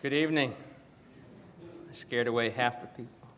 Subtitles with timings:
[0.00, 0.54] Good evening.
[1.90, 3.28] I scared away half the people.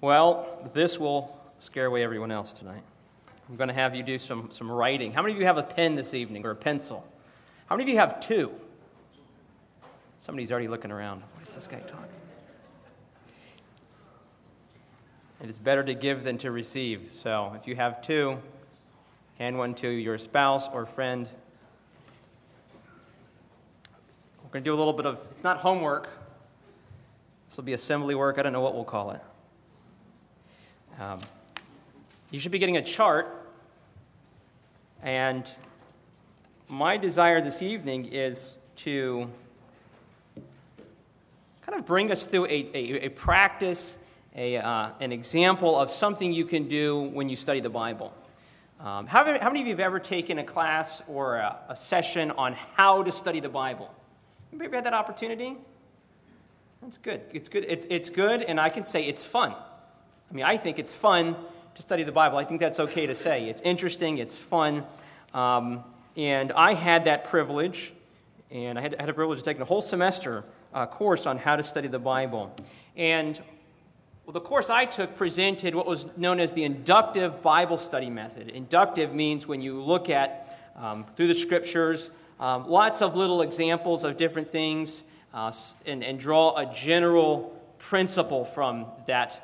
[0.00, 2.84] Well, this will scare away everyone else tonight.
[3.48, 5.12] I'm going to have you do some, some writing.
[5.12, 7.04] How many of you have a pen this evening or a pencil?
[7.66, 8.52] How many of you have two?
[10.20, 11.22] Somebody's already looking around.
[11.34, 12.06] What is this guy talking?
[15.42, 17.10] It is better to give than to receive.
[17.10, 18.38] So if you have two,
[19.40, 21.28] hand one to your spouse or friend.
[24.38, 26.08] We're going to do a little bit of, it's not homework.
[27.46, 28.38] This will be assembly work.
[28.38, 29.20] I don't know what we'll call it.
[30.98, 31.20] Um,
[32.30, 33.50] you should be getting a chart.
[35.02, 35.46] And
[36.70, 39.28] my desire this evening is to
[41.66, 43.98] kind of bring us through a, a, a practice,
[44.34, 48.14] a, uh, an example of something you can do when you study the Bible.
[48.80, 52.30] Um, how, how, many of you have ever taken a class or a, a session
[52.30, 53.94] on how to study the Bible?
[54.52, 55.56] Anybody ever had that opportunity?
[56.82, 57.22] That's good.
[57.32, 57.64] It's good.
[57.68, 59.52] It's, it's good, and I can say it's fun.
[59.52, 61.36] I mean, I think it's fun
[61.74, 62.38] to study the Bible.
[62.38, 63.48] I think that's okay to say.
[63.48, 64.84] It's interesting, it's fun.
[65.34, 65.84] Um,
[66.16, 67.92] and I had that privilege,
[68.50, 71.56] and I had, had a privilege of taking a whole semester uh, course on how
[71.56, 72.54] to study the Bible.
[72.96, 73.40] And
[74.24, 78.48] well, the course I took presented what was known as the inductive Bible study method.
[78.48, 84.04] Inductive means when you look at um, through the scriptures, um, lots of little examples
[84.04, 85.52] of different things, uh,
[85.84, 89.42] and, and draw a general principle from that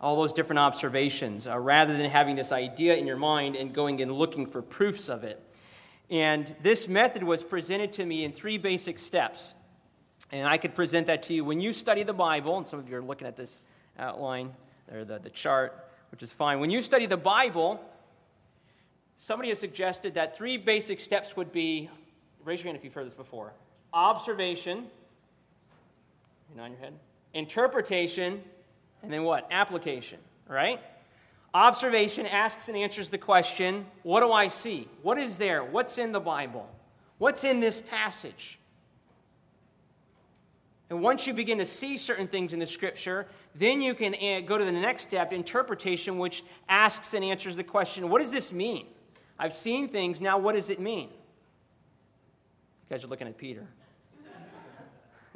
[0.00, 4.00] all those different observations uh, rather than having this idea in your mind and going
[4.00, 5.42] and looking for proofs of it.
[6.08, 9.54] And this method was presented to me in three basic steps.
[10.32, 12.88] And I could present that to you when you study the Bible, and some of
[12.88, 13.62] you are looking at this
[13.98, 14.52] outline
[14.92, 16.60] or the, the chart, which is fine.
[16.60, 17.84] When you study the Bible,
[19.16, 21.90] somebody has suggested that three basic steps would be
[22.44, 23.52] raise your hand if you've heard this before
[23.92, 24.86] observation,
[26.50, 26.94] you know, in your head,
[27.34, 28.42] interpretation,
[29.02, 29.46] and then what?
[29.50, 30.80] Application, right?
[31.54, 34.88] Observation asks and answers the question what do I see?
[35.02, 35.64] What is there?
[35.64, 36.68] What's in the Bible?
[37.18, 38.58] What's in this passage?
[40.90, 44.40] And once you begin to see certain things in the scripture, then you can eh,
[44.40, 48.52] go to the next step, interpretation, which asks and answers the question what does this
[48.52, 48.86] mean?
[49.38, 51.10] I've seen things, now what does it mean?
[52.90, 53.68] Guys are looking at Peter.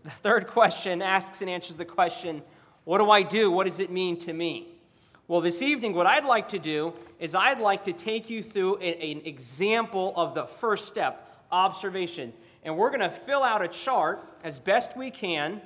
[0.03, 2.43] the third question asks and answers the question
[2.83, 3.49] what do I do?
[3.49, 4.67] What does it mean to me?
[5.29, 8.79] Well, this evening, what I'd like to do is I'd like to take you through
[8.79, 12.33] an example of the first step observation.
[12.65, 15.63] And we're going to fill out a chart as best we can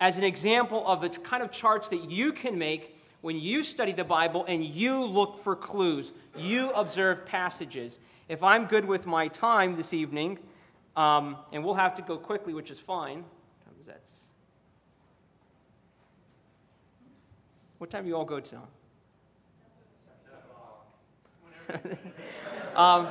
[0.00, 3.92] as an example of the kind of charts that you can make when you study
[3.92, 7.98] the Bible and you look for clues, you observe passages.
[8.28, 10.38] If I'm good with my time this evening,
[10.96, 13.24] um, and we'll have to go quickly, which is fine.
[13.64, 14.30] What time is?
[17.78, 18.60] What time do you all go to?
[22.76, 23.08] um,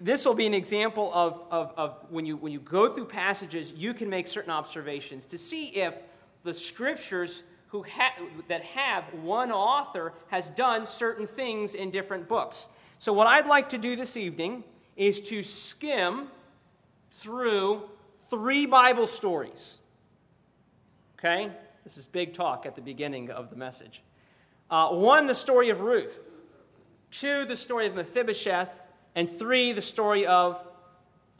[0.00, 3.72] this will be an example of, of, of, when, you, when you go through passages,
[3.72, 5.94] you can make certain observations to see if
[6.44, 8.14] the scriptures who ha-
[8.48, 12.68] that have one author has done certain things in different books.
[12.98, 14.64] So, what I'd like to do this evening
[14.96, 16.28] is to skim
[17.10, 17.82] through
[18.14, 19.78] three Bible stories.
[21.18, 21.50] Okay?
[21.84, 24.02] This is big talk at the beginning of the message.
[24.70, 26.20] Uh, one, the story of Ruth.
[27.10, 28.82] Two, the story of Mephibosheth.
[29.14, 30.62] And three, the story of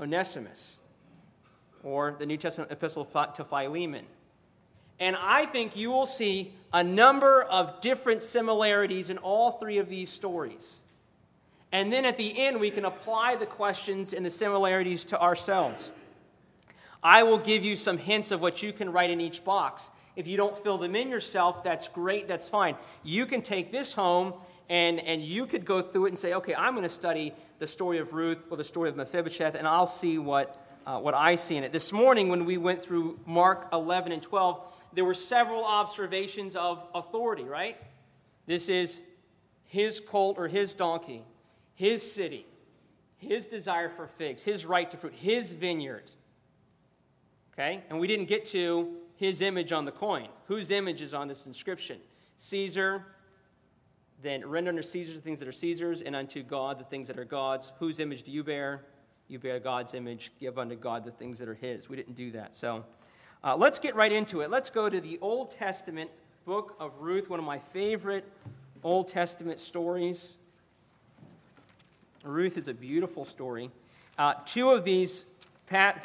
[0.01, 0.79] Onesimus,
[1.83, 4.05] or the New Testament epistle to Philemon.
[4.99, 9.89] And I think you will see a number of different similarities in all three of
[9.89, 10.83] these stories.
[11.73, 15.93] And then at the end, we can apply the questions and the similarities to ourselves.
[17.03, 19.91] I will give you some hints of what you can write in each box.
[20.17, 22.77] If you don't fill them in yourself, that's great, that's fine.
[23.03, 24.35] You can take this home
[24.69, 27.67] and, and you could go through it and say, okay, I'm going to study the
[27.67, 31.35] story of Ruth or the story of Mephibosheth, and I'll see what, uh, what I
[31.37, 31.73] see in it.
[31.73, 36.83] This morning, when we went through Mark 11 and 12, there were several observations of
[36.95, 37.77] authority, right?
[38.47, 39.03] This is
[39.65, 41.23] his colt or his donkey,
[41.77, 42.45] his city,
[43.19, 46.11] his desire for figs, his right to fruit, his vineyard.
[47.53, 47.85] Okay?
[47.89, 50.29] And we didn't get to his image on the coin.
[50.47, 51.99] Whose image is on this inscription?
[52.37, 53.05] Caesar.
[54.23, 57.19] Then render unto Caesar the things that are Caesar's, and unto God the things that
[57.19, 57.73] are God's.
[57.79, 58.83] Whose image do you bear?
[59.29, 60.33] You bear God's image.
[60.41, 61.89] Give unto God the things that are His.
[61.89, 62.57] We didn't do that.
[62.57, 62.85] So
[63.45, 64.51] uh, let's get right into it.
[64.51, 66.11] Let's go to the Old Testament
[66.47, 68.25] book of Ruth, one of my favorite
[68.83, 70.37] Old Testament stories.
[72.27, 73.71] Ruth is a beautiful story.
[74.19, 75.27] Uh, two of these,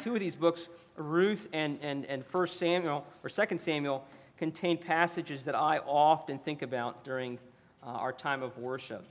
[0.00, 4.06] two of these books, Ruth and, and, and 1 Samuel or 2 Samuel,
[4.38, 7.38] contain passages that I often think about during
[7.82, 9.04] uh, our time of worship.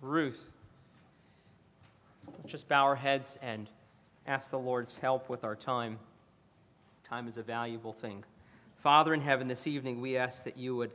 [0.00, 0.50] Ruth.
[2.38, 3.68] Let's just bow our heads and
[4.26, 5.98] ask the Lord's help with our time.
[7.02, 8.24] Time is a valuable thing.
[8.80, 10.92] Father in heaven, this evening we ask that you would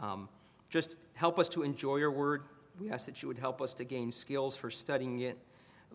[0.00, 0.30] um,
[0.70, 2.44] just help us to enjoy your word.
[2.80, 5.36] We ask that you would help us to gain skills for studying it.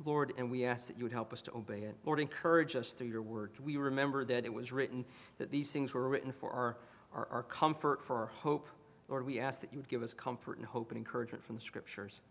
[0.05, 1.95] Lord, and we ask that you would help us to obey it.
[2.05, 3.49] Lord, encourage us through your word.
[3.63, 5.05] We remember that it was written,
[5.39, 6.77] that these things were written for our,
[7.15, 8.67] our, our comfort, for our hope.
[9.09, 11.61] Lord, we ask that you would give us comfort and hope and encouragement from the
[11.61, 12.21] scriptures.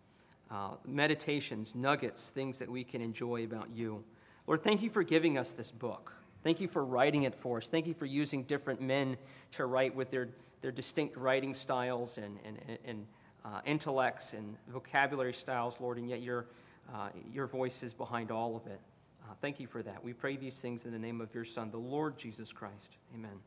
[0.48, 4.04] Uh, meditations, nuggets, things that we can enjoy about you.
[4.46, 6.12] Lord, thank you for giving us this book.
[6.42, 7.68] Thank you for writing it for us.
[7.68, 9.16] Thank you for using different men
[9.52, 10.28] to write with their,
[10.60, 13.06] their distinct writing styles and, and, and
[13.44, 16.46] uh, intellects and vocabulary styles, Lord, and yet your,
[16.92, 18.80] uh, your voice is behind all of it.
[19.22, 20.02] Uh, thank you for that.
[20.02, 22.96] We pray these things in the name of your Son, the Lord Jesus Christ.
[23.14, 23.38] Amen.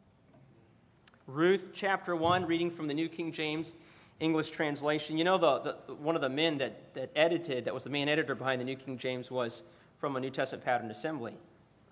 [1.27, 3.73] Ruth chapter 1, reading from the New King James
[4.19, 5.17] English translation.
[5.17, 8.07] You know, the, the, one of the men that, that edited, that was the main
[8.07, 9.63] editor behind the New King James, was
[9.97, 11.33] from a New Testament pattern assembly.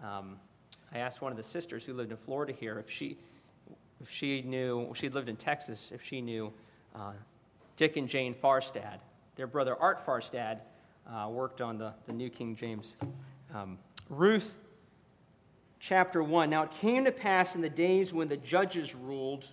[0.01, 0.37] Um,
[0.93, 3.17] I asked one of the sisters who lived in Florida here if she,
[4.01, 6.53] if she knew, she lived in Texas, if she knew
[6.95, 7.13] uh,
[7.77, 8.99] Dick and Jane Farstad.
[9.35, 10.59] Their brother Art Farstad
[11.11, 12.97] uh, worked on the, the New King James.
[13.53, 13.79] Um,
[14.09, 14.53] Ruth
[15.79, 16.49] chapter 1.
[16.51, 19.47] Now it came to pass in the days when the judges ruled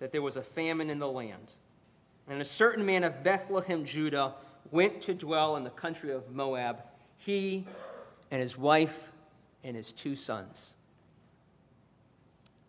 [0.00, 1.52] that there was a famine in the land.
[2.28, 4.34] And a certain man of Bethlehem, Judah,
[4.72, 6.82] went to dwell in the country of Moab,
[7.16, 7.64] he
[8.32, 9.12] and his wife
[9.66, 10.76] and his two sons.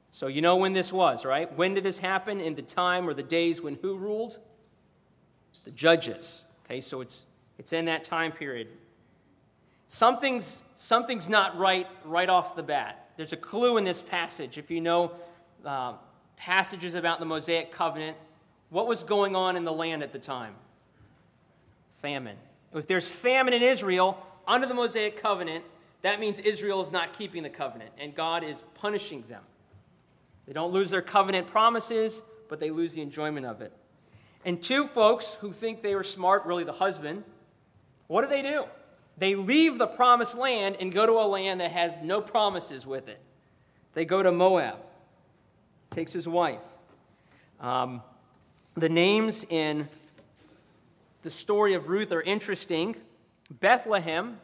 [0.09, 1.55] So you know when this was, right?
[1.55, 2.41] When did this happen?
[2.41, 4.39] In the time or the days when who ruled?
[5.63, 6.45] The judges.
[6.65, 7.27] Okay, so it's
[7.59, 8.69] it's in that time period.
[9.88, 13.11] Something's something's not right right off the bat.
[13.15, 14.57] There's a clue in this passage.
[14.57, 15.11] If you know
[15.63, 15.93] uh,
[16.35, 18.17] passages about the Mosaic covenant,
[18.69, 20.55] what was going on in the land at the time?
[22.01, 22.38] Famine.
[22.73, 25.63] If there's famine in Israel under the Mosaic covenant,
[26.01, 29.41] that means Israel is not keeping the covenant, and God is punishing them.
[30.45, 33.73] They don't lose their covenant promises, but they lose the enjoyment of it.
[34.45, 37.23] And two folks who think they were smart, really the husband,
[38.07, 38.65] what do they do?
[39.17, 43.09] They leave the promised land and go to a land that has no promises with
[43.09, 43.19] it.
[43.93, 44.77] They go to Moab,
[45.89, 46.61] takes his wife.
[47.59, 48.01] Um,
[48.75, 49.89] the names in
[51.23, 52.95] the story of Ruth are interesting.
[53.59, 54.39] Bethlehem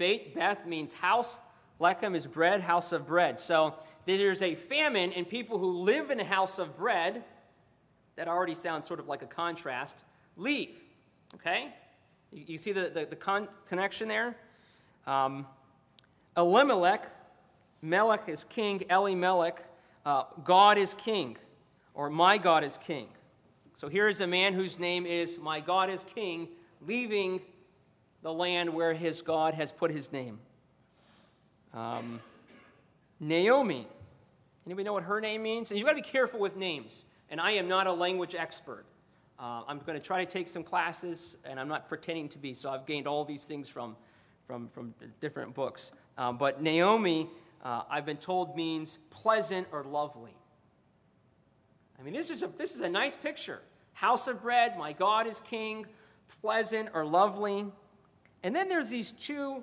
[0.00, 1.40] Beit Beth means house.
[1.78, 3.38] Lechem is bread, house of bread.
[3.38, 3.74] So
[4.06, 7.22] there's a famine, and people who live in a house of bread,
[8.16, 10.04] that already sounds sort of like a contrast,
[10.38, 10.80] leave.
[11.34, 11.74] Okay?
[12.32, 14.38] You, see the, the, the con- connection there?
[15.06, 15.46] Um,
[16.34, 17.06] Elimelech,
[17.82, 19.62] Melech is king, Elimelech,
[20.06, 21.36] uh, God is king,
[21.92, 23.08] or my God is king.
[23.74, 26.48] So here is a man whose name is My God is King,
[26.86, 27.42] leaving
[28.22, 30.38] the land where his God has put his name.
[31.72, 32.20] Um,
[33.18, 33.86] Naomi.
[34.66, 35.70] Anybody know what her name means?
[35.70, 37.04] And you've got to be careful with names.
[37.30, 38.84] And I am not a language expert.
[39.38, 42.52] Uh, I'm going to try to take some classes, and I'm not pretending to be.
[42.52, 43.96] So I've gained all these things from,
[44.46, 45.92] from, from different books.
[46.18, 47.28] Um, but Naomi,
[47.64, 50.34] uh, I've been told, means pleasant or lovely.
[51.98, 53.60] I mean, this is, a, this is a nice picture.
[53.92, 55.86] House of bread, my God is king,
[56.40, 57.66] pleasant or lovely.
[58.42, 59.62] And then there's these two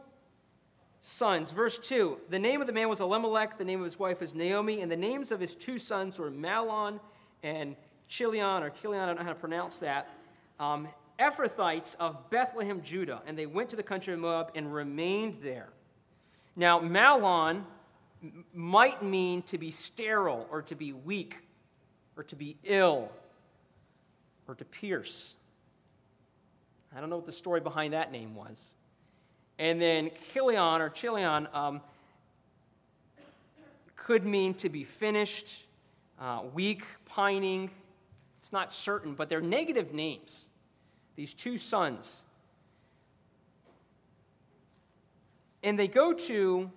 [1.01, 1.51] sons.
[1.51, 4.35] Verse 2 The name of the man was Elimelech, the name of his wife was
[4.35, 6.99] Naomi, and the names of his two sons were Mahlon
[7.43, 7.75] and
[8.07, 10.09] Chilion, or Chilion, I don't know how to pronounce that.
[10.59, 10.87] Um,
[11.19, 15.69] Ephrathites of Bethlehem, Judah, and they went to the country of Moab and remained there.
[16.55, 17.63] Now, Mahlon
[18.53, 21.37] might mean to be sterile or to be weak
[22.15, 23.11] or to be ill
[24.47, 25.35] or to pierce.
[26.97, 28.73] I don't know what the story behind that name was.
[29.59, 31.79] And then Kilion or Chilion um,
[33.95, 35.67] could mean to be finished,
[36.19, 37.69] uh, weak, pining.
[38.39, 40.47] It's not certain, but they're negative names.
[41.15, 42.25] These two sons.
[45.61, 46.71] And they go to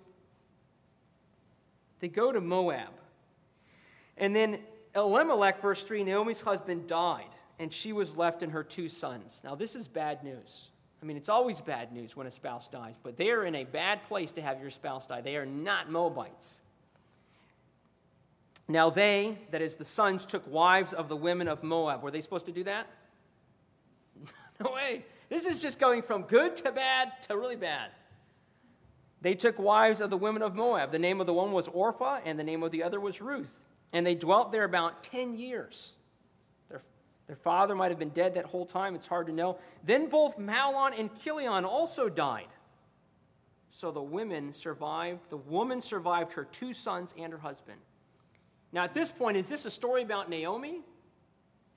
[2.00, 2.92] they go to Moab.
[4.18, 4.58] And then
[4.94, 7.24] Elimelech, verse 3, Naomi's husband died
[7.60, 9.42] and she was left and her two sons.
[9.44, 10.70] Now, this is bad news.
[11.02, 13.64] I mean, it's always bad news when a spouse dies, but they are in a
[13.64, 15.20] bad place to have your spouse die.
[15.20, 16.62] They are not Moabites.
[18.66, 22.02] Now they, that is the sons, took wives of the women of Moab.
[22.02, 22.86] Were they supposed to do that?
[24.64, 25.04] no way.
[25.28, 27.90] This is just going from good to bad to really bad.
[29.20, 30.92] They took wives of the women of Moab.
[30.92, 33.66] The name of the one was Orpah, and the name of the other was Ruth.
[33.92, 35.96] And they dwelt there about 10 years.
[37.30, 39.56] Their, father might have been dead that whole time, it's hard to know.
[39.84, 42.48] Then both Mahlon and Kilion also died.
[43.68, 47.78] So the women survived, the woman survived her two sons and her husband.
[48.72, 50.80] Now, at this point, is this a story about Naomi?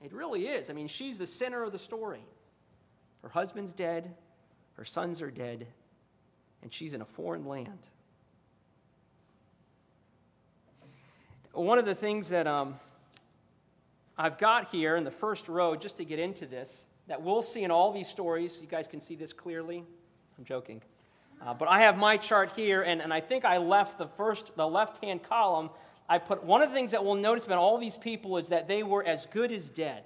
[0.02, 0.70] It really is.
[0.70, 2.24] I mean, she's the center of the story.
[3.22, 4.12] Her husband's dead,
[4.72, 5.68] her sons are dead,
[6.62, 7.78] and she's in a foreign land.
[11.52, 12.80] One of the things that um,
[14.16, 17.64] I've got here in the first row, just to get into this, that we'll see
[17.64, 19.84] in all these stories, you guys can see this clearly.
[20.38, 20.82] I'm joking.
[21.44, 24.56] Uh, but I have my chart here, and, and I think I left the first,
[24.56, 25.70] the left hand column.
[26.08, 28.68] I put one of the things that we'll notice about all these people is that
[28.68, 30.04] they were as good as dead.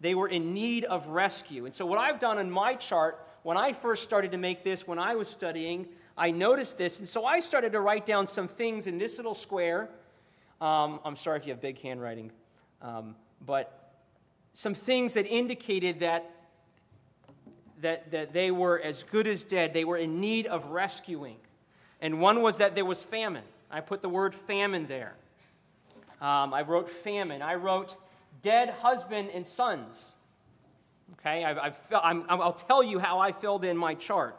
[0.00, 1.66] They were in need of rescue.
[1.66, 4.86] And so, what I've done in my chart when I first started to make this,
[4.86, 6.98] when I was studying, I noticed this.
[6.98, 9.88] And so I started to write down some things in this little square.
[10.60, 12.32] Um, I'm sorry if you have big handwriting,
[12.82, 13.94] um, but
[14.52, 16.30] some things that indicated that,
[17.80, 19.72] that, that they were as good as dead.
[19.72, 21.36] They were in need of rescuing.
[22.00, 23.44] And one was that there was famine.
[23.70, 25.14] I put the word famine there.
[26.20, 27.42] Um, I wrote famine.
[27.42, 27.96] I wrote
[28.42, 30.16] dead husband and sons.
[31.14, 34.36] Okay, I, will tell you how I filled in my chart.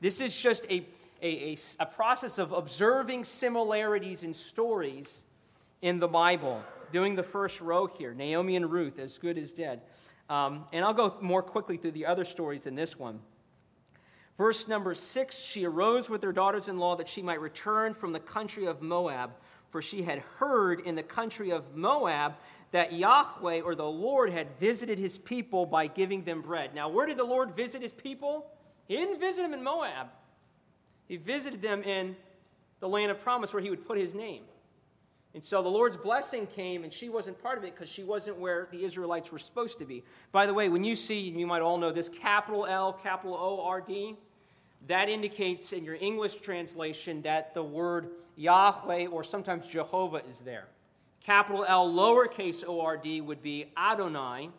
[0.00, 0.84] This is just a,
[1.22, 5.22] a, a, a process of observing similarities in stories
[5.82, 6.62] in the Bible.
[6.94, 9.80] Doing the first row here Naomi and Ruth, as good as dead.
[10.30, 13.18] Um, and I'll go more quickly through the other stories in this one.
[14.38, 18.12] Verse number six She arose with her daughters in law that she might return from
[18.12, 19.32] the country of Moab,
[19.70, 22.34] for she had heard in the country of Moab
[22.70, 26.76] that Yahweh or the Lord had visited his people by giving them bread.
[26.76, 28.46] Now, where did the Lord visit his people?
[28.86, 30.10] He didn't visit them in Moab,
[31.08, 32.14] he visited them in
[32.78, 34.44] the land of promise where he would put his name.
[35.34, 38.38] And so the Lord's blessing came, and she wasn't part of it because she wasn't
[38.38, 40.04] where the Israelites were supposed to be.
[40.30, 43.60] By the way, when you see, you might all know this capital L, capital O,
[43.64, 44.16] R, D,
[44.86, 50.68] that indicates in your English translation that the word Yahweh or sometimes Jehovah is there.
[51.20, 54.50] Capital L, lowercase o r d would be Adonai,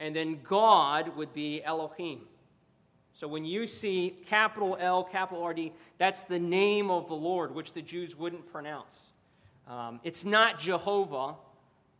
[0.00, 2.22] and then God would be Elohim.
[3.12, 7.54] So when you see capital L, capital R D, that's the name of the Lord,
[7.54, 9.13] which the Jews wouldn't pronounce.
[9.66, 11.36] Um, it's not Jehovah.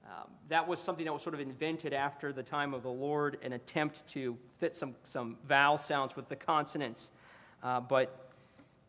[0.05, 3.39] Um, that was something that was sort of invented after the time of the Lord,
[3.43, 7.13] an attempt to fit some, some vowel sounds with the consonants.
[7.63, 8.25] Uh, but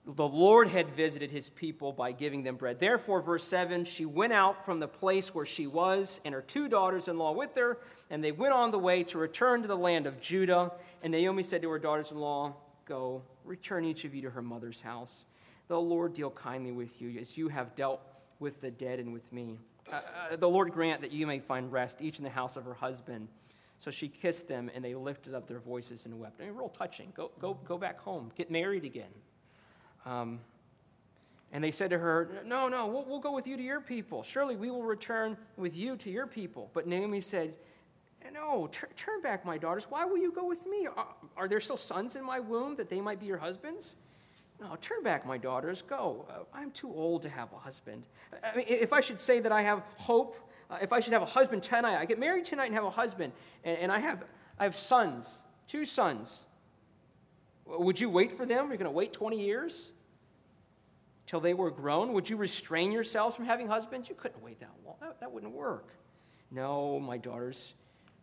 [0.05, 2.79] the Lord had visited his people by giving them bread.
[2.79, 6.67] Therefore, verse 7 she went out from the place where she was, and her two
[6.67, 7.79] daughters in law with her,
[8.09, 10.73] and they went on the way to return to the land of Judah.
[11.01, 12.55] And Naomi said to her daughters in law,
[12.85, 15.25] Go, return each of you to her mother's house.
[15.67, 18.01] The Lord deal kindly with you, as you have dealt
[18.39, 19.57] with the dead and with me.
[19.91, 19.95] Uh,
[20.31, 22.73] uh, the Lord grant that you may find rest, each in the house of her
[22.73, 23.27] husband.
[23.77, 26.41] So she kissed them, and they lifted up their voices and wept.
[26.41, 27.11] I mean, real touching.
[27.15, 28.31] Go, go, go back home.
[28.35, 29.11] Get married again.
[30.05, 30.39] Um,
[31.51, 34.23] and they said to her, No, no, we'll, we'll, go with you to your people.
[34.23, 36.69] Surely we will return with you to your people.
[36.73, 37.53] But Naomi said,
[38.33, 39.85] No, t- turn back, my daughters.
[39.89, 40.87] Why will you go with me?
[40.95, 43.95] Are, are, there still sons in my womb that they might be your husbands?
[44.59, 45.81] No, turn back, my daughters.
[45.81, 46.25] Go.
[46.29, 48.05] Uh, I'm too old to have a husband.
[48.43, 50.37] I mean, if I should say that I have hope,
[50.69, 52.89] uh, if I should have a husband tonight, I get married tonight and have a
[52.89, 53.33] husband,
[53.63, 54.23] and, and I, have,
[54.57, 56.45] I have sons, two sons.
[57.65, 58.69] Would you wait for them?
[58.69, 59.91] You're going to wait 20 years?
[61.25, 62.13] till they were grown?
[62.13, 64.09] Would you restrain yourselves from having husbands?
[64.09, 64.95] You couldn't wait that long.
[65.01, 65.89] That, that wouldn't work.
[66.51, 67.73] No, my daughters,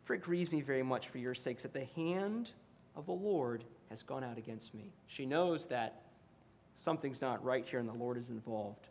[0.05, 2.53] for it grieves me very much for your sakes that the hand
[2.95, 4.93] of the Lord has gone out against me.
[5.07, 6.02] She knows that
[6.77, 8.89] something's not right here and the Lord is involved.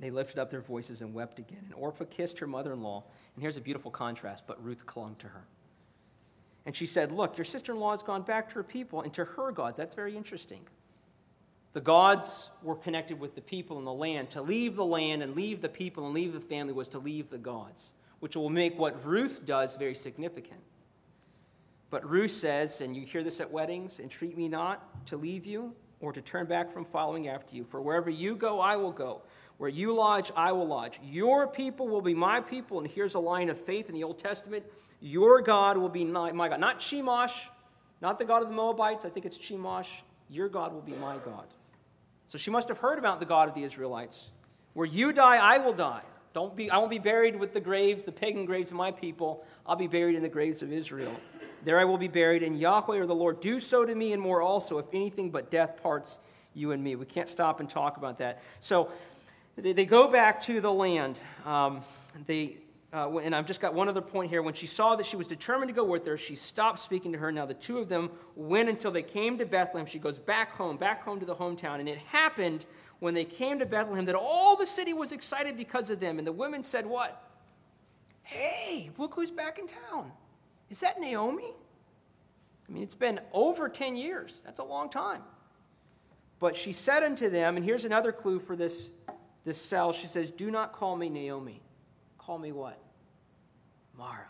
[0.00, 1.60] They lifted up their voices and wept again.
[1.66, 3.04] And Orpah kissed her mother in law.
[3.34, 5.44] And here's a beautiful contrast, but Ruth clung to her.
[6.64, 9.12] And she said, Look, your sister in law has gone back to her people and
[9.14, 9.76] to her gods.
[9.76, 10.60] That's very interesting.
[11.72, 14.30] The gods were connected with the people and the land.
[14.30, 17.30] To leave the land and leave the people and leave the family was to leave
[17.30, 20.60] the gods, which will make what Ruth does very significant.
[21.90, 25.74] But Ruth says, and you hear this at weddings, entreat me not to leave you
[26.00, 27.64] or to turn back from following after you.
[27.64, 29.22] For wherever you go, I will go.
[29.58, 30.98] Where you lodge, I will lodge.
[31.02, 32.78] Your people will be my people.
[32.78, 34.64] And here's a line of faith in the Old Testament
[35.02, 36.60] your God will be my God.
[36.60, 37.46] Not Chemosh,
[38.02, 39.04] not the God of the Moabites.
[39.04, 39.88] I think it's Chemosh.
[40.28, 41.46] Your God will be my God.
[42.26, 44.30] So she must have heard about the God of the Israelites.
[44.74, 46.02] Where you die, I will die.
[46.32, 49.44] Don't be, I won't be buried with the graves, the pagan graves of my people.
[49.66, 51.12] I'll be buried in the graves of Israel.
[51.64, 54.22] There I will be buried, and Yahweh or the Lord, do so to me and
[54.22, 56.20] more also, if anything but death parts
[56.54, 56.96] you and me.
[56.96, 58.42] We can't stop and talk about that.
[58.58, 58.90] So
[59.56, 61.20] they, go back to the land.
[61.44, 61.82] Um,
[62.26, 62.56] they,
[62.92, 64.42] uh, and I've just got one other point here.
[64.42, 67.18] When she saw that she was determined to go with her, she stopped speaking to
[67.18, 67.30] her.
[67.30, 69.86] Now the two of them went until they came to Bethlehem.
[69.86, 71.80] She goes back home, back home to the hometown.
[71.80, 72.66] And it happened
[72.98, 76.18] when they came to Bethlehem that all the city was excited because of them.
[76.18, 77.22] And the women said, What?
[78.22, 80.12] Hey, look who's back in town.
[80.70, 81.52] Is that Naomi?
[82.68, 84.42] I mean, it's been over 10 years.
[84.44, 85.22] That's a long time.
[86.38, 88.90] But she said unto them, and here's another clue for this,
[89.44, 89.92] this cell.
[89.92, 91.60] She says, Do not call me Naomi.
[92.16, 92.80] Call me what?
[93.98, 94.28] Mara.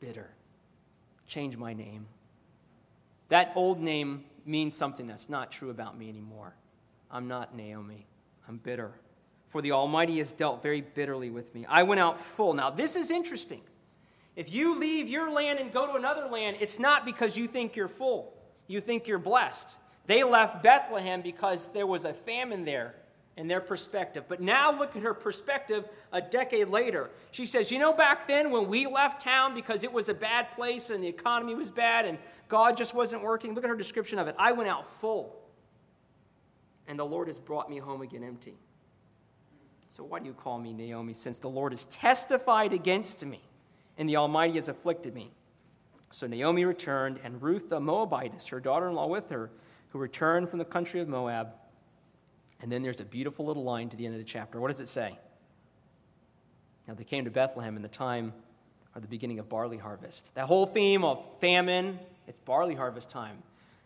[0.00, 0.30] Bitter.
[1.26, 2.06] Change my name.
[3.28, 6.54] That old name means something that's not true about me anymore.
[7.10, 8.06] I'm not Naomi.
[8.48, 8.92] I'm bitter.
[9.50, 11.66] For the Almighty has dealt very bitterly with me.
[11.68, 12.54] I went out full.
[12.54, 13.60] Now, this is interesting.
[14.38, 17.74] If you leave your land and go to another land, it's not because you think
[17.74, 18.32] you're full,
[18.68, 19.76] you think you're blessed.
[20.06, 22.94] They left Bethlehem because there was a famine there
[23.36, 24.26] in their perspective.
[24.28, 27.10] But now look at her perspective a decade later.
[27.32, 30.52] She says, You know, back then when we left town because it was a bad
[30.52, 32.16] place and the economy was bad and
[32.48, 34.36] God just wasn't working, look at her description of it.
[34.38, 35.36] I went out full,
[36.86, 38.56] and the Lord has brought me home again empty.
[39.88, 43.42] So why do you call me Naomi, since the Lord has testified against me?
[43.98, 45.30] And the Almighty has afflicted me.
[46.10, 49.50] So Naomi returned, and Ruth the Moabitess, her daughter in law, with her,
[49.90, 51.48] who returned from the country of Moab.
[52.62, 54.60] And then there's a beautiful little line to the end of the chapter.
[54.60, 55.18] What does it say?
[56.86, 58.32] Now they came to Bethlehem in the time
[58.94, 60.34] or the beginning of barley harvest.
[60.34, 63.42] That whole theme of famine, it's barley harvest time.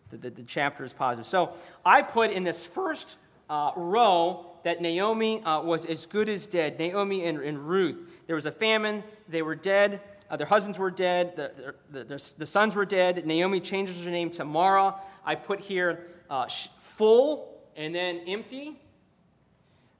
[0.09, 1.25] The, the, the chapter is positive.
[1.25, 1.53] So
[1.85, 3.17] I put in this first
[3.49, 6.79] uh, row that Naomi uh, was as good as dead.
[6.79, 7.97] Naomi and, and, Ruth.
[8.27, 9.99] There was a famine, they were dead.
[10.33, 13.23] Uh, their husbands were dead, the, the, the, the, sons were dead.
[13.23, 14.95] Naomi changes her name to Mara.
[15.23, 16.47] I put here uh,
[16.81, 18.81] full and then empty.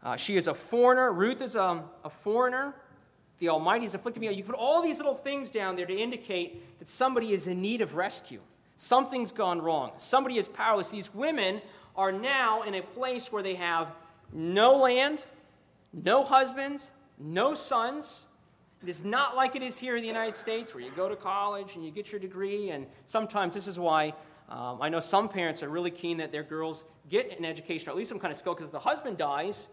[0.01, 1.13] Uh, she is a foreigner.
[1.13, 2.73] Ruth is a, a foreigner.
[3.37, 4.33] The Almighty has afflicted me.
[4.33, 7.81] You put all these little things down there to indicate that somebody is in need
[7.81, 8.39] of rescue.
[8.75, 9.91] Something's gone wrong.
[9.97, 10.89] Somebody is powerless.
[10.89, 11.61] These women
[11.95, 13.89] are now in a place where they have
[14.31, 15.19] no land,
[15.93, 18.25] no husbands, no sons.
[18.83, 21.15] It is not like it is here in the United States where you go to
[21.15, 24.13] college and you get your degree, and sometimes this is why
[24.49, 27.91] um, I know some parents are really keen that their girls get an education or
[27.91, 29.69] at least some kind of skill because if the husband dies,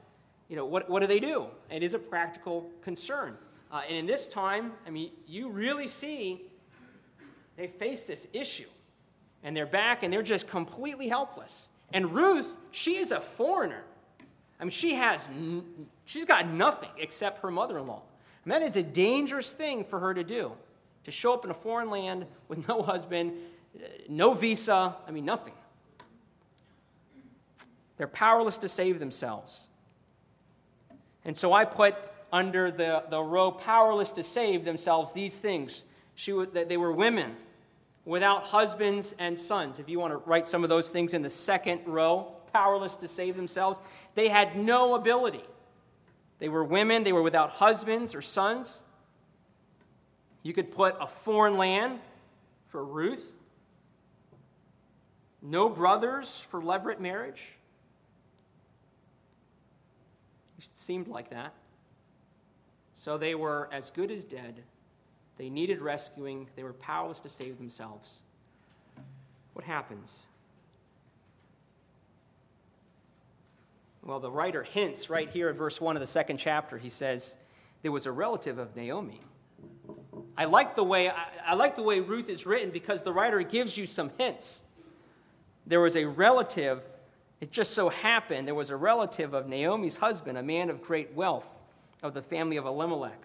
[0.49, 1.47] you know, what, what do they do?
[1.71, 3.37] It is a practical concern.
[3.73, 6.43] Uh, and in this time, I mean, you really see
[7.57, 8.69] they face this issue.
[9.43, 11.71] And they're back and they're just completely helpless.
[11.93, 13.83] And Ruth, she is a foreigner.
[14.59, 15.29] I mean, she has,
[16.05, 18.03] she's got nothing except her mother in law.
[18.51, 20.51] And that is a dangerous thing for her to do
[21.05, 23.35] to show up in a foreign land with no husband,
[23.77, 25.55] uh, no visa, I mean, nothing.
[27.97, 29.69] They're powerless to save themselves.
[31.25, 31.95] And so I put
[32.33, 35.85] under the, the row powerless to save themselves these things.
[36.17, 37.37] She, they were women
[38.05, 39.79] without husbands and sons.
[39.79, 43.07] If you want to write some of those things in the second row, powerless to
[43.07, 43.79] save themselves,
[44.17, 45.45] they had no ability.
[46.41, 48.83] They were women, they were without husbands or sons.
[50.43, 52.01] You could put a foreign land
[52.69, 53.35] for Ruth,
[55.43, 57.51] no brothers for levirate marriage.
[60.59, 61.55] It seemed like that.
[62.95, 64.63] So they were as good as dead
[65.41, 68.19] they needed rescuing, they were powerless to save themselves.
[69.55, 70.27] What happens?
[74.03, 76.79] Well, the writer hints right here in verse 1 of the second chapter.
[76.79, 77.37] He says,
[77.83, 79.21] There was a relative of Naomi.
[80.37, 83.43] I like the way, I, I like the way Ruth is written because the writer
[83.43, 84.65] gives you some hints.
[85.67, 86.83] There was a relative,
[87.41, 91.13] it just so happened, there was a relative of Naomi's husband, a man of great
[91.15, 91.59] wealth
[92.03, 93.21] of the family of Elimelech.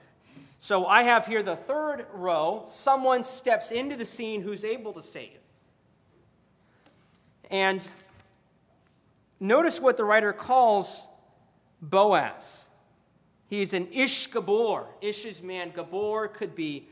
[0.59, 5.01] So I have here the third row someone steps into the scene who's able to
[5.01, 5.39] save.
[7.49, 7.87] And
[9.39, 11.07] notice what the writer calls
[11.81, 12.69] Boaz.
[13.47, 14.87] He's an Ish Gabor.
[15.01, 15.71] Ish is man.
[15.71, 16.87] Gabor could be,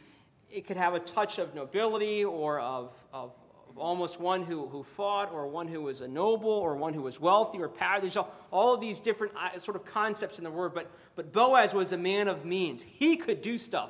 [0.51, 3.31] it could have a touch of nobility or of, of
[3.75, 7.19] almost one who, who fought, or one who was a noble, or one who was
[7.19, 7.99] wealthy, or power.
[7.99, 10.75] There's all, all of these different uh, sort of concepts in the word.
[10.75, 12.83] But, but Boaz was a man of means.
[12.83, 13.89] He could do stuff,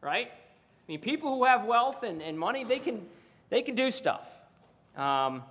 [0.00, 0.30] right?
[0.30, 3.06] I mean, people who have wealth and, and money, they can,
[3.50, 4.40] they can do stuff.
[4.96, 5.42] Um,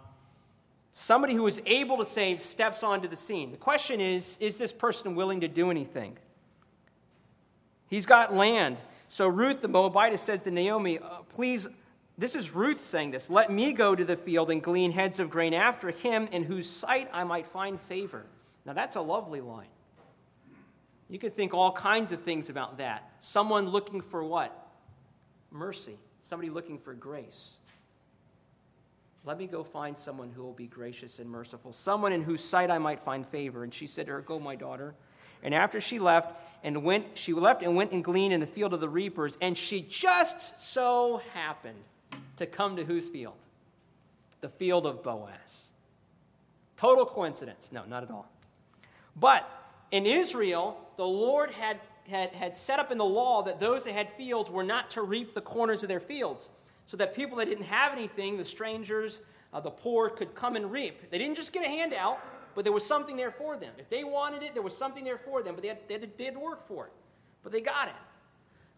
[0.99, 3.51] Somebody who is able to save steps onto the scene.
[3.51, 6.17] The question is is this person willing to do anything?
[7.87, 8.77] He's got land.
[9.07, 11.67] So Ruth the Moabitess says to Naomi, uh, Please,
[12.17, 15.29] this is Ruth saying this, let me go to the field and glean heads of
[15.29, 18.25] grain after him in whose sight I might find favor.
[18.65, 19.69] Now that's a lovely line.
[21.11, 23.11] You could think all kinds of things about that.
[23.19, 24.67] Someone looking for what?
[25.51, 25.99] Mercy.
[26.17, 27.59] Somebody looking for grace.
[29.27, 32.71] Let me go find someone who will be gracious and merciful, someone in whose sight
[32.71, 33.65] I might find favor.
[33.65, 34.95] And she said to her, Go, my daughter.
[35.43, 38.73] And after she left and went, she left and went and gleaned in the field
[38.73, 41.83] of the reapers, and she just so happened
[42.37, 43.35] to come to whose field?
[44.39, 45.71] The field of Boaz.
[46.77, 47.67] Total coincidence.
[47.69, 48.31] No, not at all.
[49.17, 49.45] But
[49.91, 53.93] in Israel, the Lord had, had, had set up in the law that those that
[53.93, 56.49] had fields were not to reap the corners of their fields,
[56.87, 59.21] so that people that didn't have anything, the strangers,
[59.53, 61.11] uh, the poor, could come and reap.
[61.11, 62.19] They didn't just get a handout,
[62.55, 63.73] but there was something there for them.
[63.77, 66.17] If they wanted it, there was something there for them, but they had, they had,
[66.17, 66.93] they had to work for it.
[67.43, 67.93] But they got it.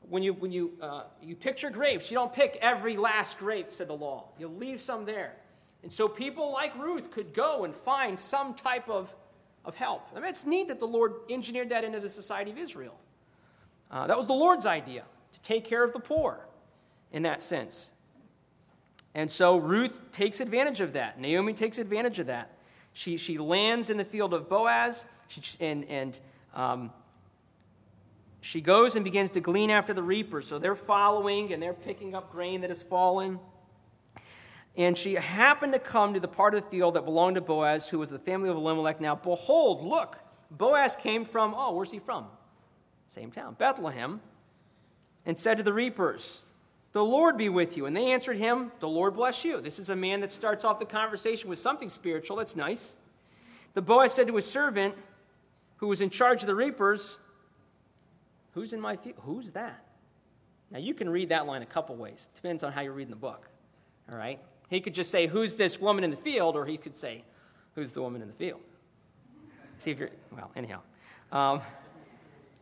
[0.10, 3.88] When you, when you, uh, you picture grapes, you don't pick every last grape, said
[3.88, 4.30] the law.
[4.38, 5.36] You leave some there.
[5.84, 9.16] And so people like Ruth could go and find some type of
[9.66, 10.08] of help.
[10.16, 12.96] I mean, it's neat that the Lord engineered that into the society of Israel.
[13.92, 16.48] Uh, that was the Lord's idea to take care of the poor
[17.12, 17.92] in that sense.
[19.16, 21.20] And so Ruth takes advantage of that.
[21.20, 22.52] Naomi takes advantage of that.
[22.94, 26.20] She, she lands in the field of Boaz, she, and, and
[26.54, 26.92] um,
[28.42, 30.48] she goes and begins to glean after the reapers.
[30.48, 33.40] So they're following and they're picking up grain that has fallen.
[34.78, 37.90] And she happened to come to the part of the field that belonged to Boaz,
[37.90, 39.02] who was the family of Elimelech.
[39.02, 40.18] Now, behold, look,
[40.52, 42.28] Boaz came from, oh, where's he from?
[43.08, 44.22] Same town, Bethlehem,
[45.26, 46.44] and said to the reapers,
[46.92, 47.86] The Lord be with you.
[47.86, 49.62] And they answered him, The Lord bless you.
[49.62, 52.38] This is a man that starts off the conversation with something spiritual.
[52.38, 52.98] That's nice.
[53.74, 54.96] The Boaz said to his servant,
[55.78, 57.20] who was in charge of the reapers,
[58.54, 59.18] Who's in my field?
[59.22, 59.86] Who's that?
[60.72, 62.28] Now, you can read that line a couple ways.
[62.36, 63.48] Depends on how you're reading the book.
[64.12, 64.40] All right?
[64.70, 66.56] He could just say, Who's this woman in the field?
[66.56, 67.24] Or he could say,
[67.76, 68.60] Who's the woman in the field?
[69.78, 70.82] See if you're, well, anyhow.
[71.32, 71.62] Um,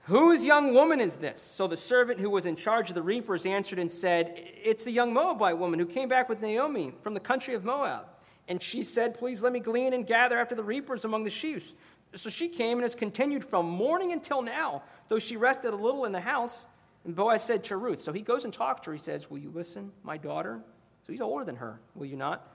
[0.07, 1.41] Whose young woman is this?
[1.41, 4.91] So the servant who was in charge of the reapers answered and said, It's the
[4.91, 8.05] young Moabite woman who came back with Naomi from the country of Moab.
[8.47, 11.75] And she said, Please let me glean and gather after the reapers among the sheaves.
[12.13, 16.05] So she came and has continued from morning until now, though she rested a little
[16.05, 16.67] in the house.
[17.03, 18.93] And Boaz said to Ruth, So he goes and talks to her.
[18.93, 20.61] He says, Will you listen, my daughter?
[21.05, 22.47] So he's older than her, will you not?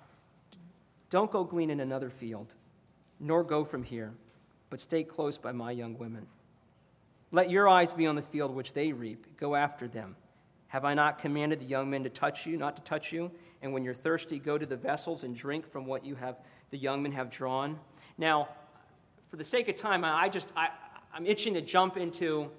[1.10, 2.54] Don't go glean in another field,
[3.20, 4.14] nor go from here,
[4.70, 6.26] but stay close by my young women.
[7.32, 9.38] Let your eyes be on the field which they reap.
[9.38, 10.14] Go after them.
[10.68, 13.30] Have I not commanded the young men to touch you, not to touch you?
[13.62, 16.36] And when you're thirsty, go to the vessels and drink from what you have,
[16.70, 17.78] the young men have drawn.
[18.18, 18.48] Now,
[19.30, 20.68] for the sake of time, I just I,
[21.14, 22.50] I'm itching to jump into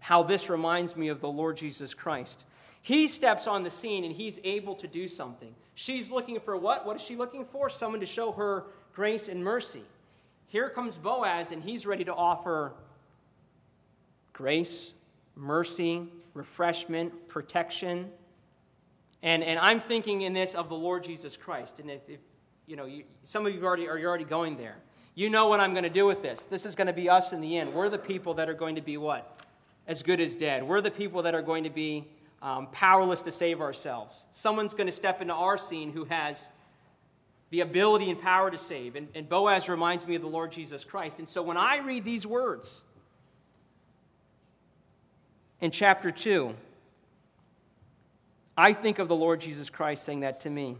[0.00, 2.46] how this reminds me of the Lord Jesus Christ.
[2.82, 5.54] He steps on the scene and he's able to do something.
[5.74, 6.86] She's looking for what?
[6.86, 7.68] What is she looking for?
[7.68, 9.82] Someone to show her grace and mercy.
[10.46, 12.72] Here comes Boaz and he's ready to offer
[14.40, 14.94] grace,
[15.36, 18.10] mercy, refreshment, protection.
[19.22, 21.78] And, and I'm thinking in this of the Lord Jesus Christ.
[21.78, 22.20] And if, if
[22.66, 24.76] you know, you, some of you already are already going there.
[25.14, 26.44] You know what I'm going to do with this.
[26.44, 27.74] This is going to be us in the end.
[27.74, 29.44] We're the people that are going to be what?
[29.86, 30.62] As good as dead.
[30.62, 32.08] We're the people that are going to be
[32.40, 34.22] um, powerless to save ourselves.
[34.32, 36.48] Someone's going to step into our scene who has
[37.50, 38.96] the ability and power to save.
[38.96, 41.18] And, and Boaz reminds me of the Lord Jesus Christ.
[41.18, 42.84] And so when I read these words
[45.60, 46.54] in chapter 2,
[48.56, 50.76] I think of the Lord Jesus Christ saying that to me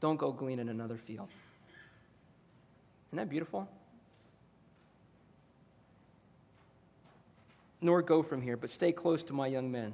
[0.00, 1.28] don't go glean in another field.
[3.08, 3.68] Isn't that beautiful?
[7.80, 9.92] Nor go from here, but stay close to my young men.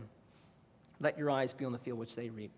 [1.01, 2.53] Let your eyes be on the field which they reap.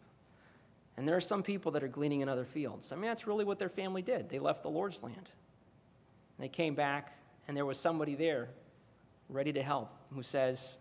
[0.96, 2.92] And there are some people that are gleaning in other fields.
[2.92, 4.28] I mean, that's really what their family did.
[4.28, 5.16] They left the Lord's land.
[5.16, 7.16] And they came back,
[7.48, 8.48] and there was somebody there
[9.28, 10.78] ready to help who says,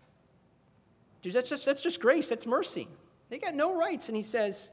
[1.22, 2.28] Dude, that's just, that's just grace.
[2.28, 2.88] That's mercy.
[3.28, 4.08] They got no rights.
[4.08, 4.72] And he says,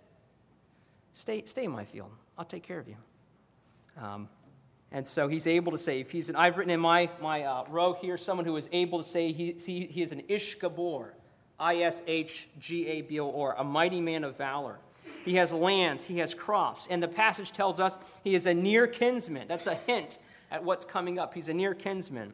[1.14, 2.12] Stay, stay in my field.
[2.38, 2.96] I'll take care of you.
[4.00, 4.30] Um,
[4.92, 7.66] and so he's able to say, if he's an, I've written in my, my uh,
[7.70, 11.14] row here, someone who is able to say he, he, he is an Ish Gabor.
[11.60, 14.78] I S H G A B O R, a mighty man of valor.
[15.26, 18.88] He has lands, he has crops, and the passage tells us he is a near
[18.88, 19.48] kinsman.
[19.48, 20.20] That's a hint
[20.52, 21.34] at what's coming up.
[21.34, 22.34] He's a near kinsman.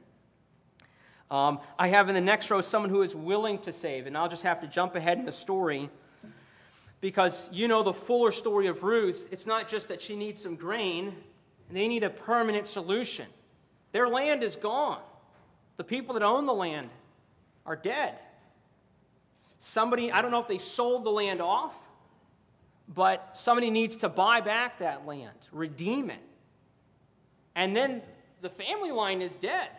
[1.32, 4.30] Um, I have in the next row someone who is willing to save, and I'll
[4.30, 5.90] just have to jump ahead in the story
[7.02, 9.28] because you know the fuller story of Ruth.
[9.32, 11.16] It's not just that she needs some grain,
[11.72, 13.26] they need a permanent solution.
[13.94, 15.02] Their land is gone.
[15.78, 16.90] The people that own the land
[17.66, 18.16] are dead.
[19.58, 21.76] Somebody, I don't know if they sold the land off,
[22.94, 26.20] but somebody needs to buy back that land, redeem it.
[27.56, 28.02] And then
[28.42, 29.70] the family line is dead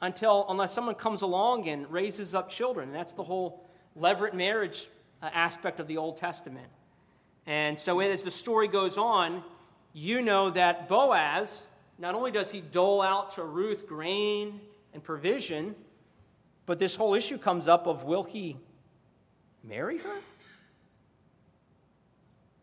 [0.00, 2.92] until, unless someone comes along and raises up children.
[2.92, 3.64] That's the whole
[3.98, 4.88] levirate marriage
[5.22, 6.68] uh, aspect of the Old Testament.
[7.46, 9.42] And so, as the story goes on,
[9.92, 11.64] you know that Boaz,
[11.98, 14.60] not only does he dole out to Ruth grain
[14.92, 15.74] and provision,
[16.66, 18.56] but this whole issue comes up of will he
[19.62, 20.18] marry her?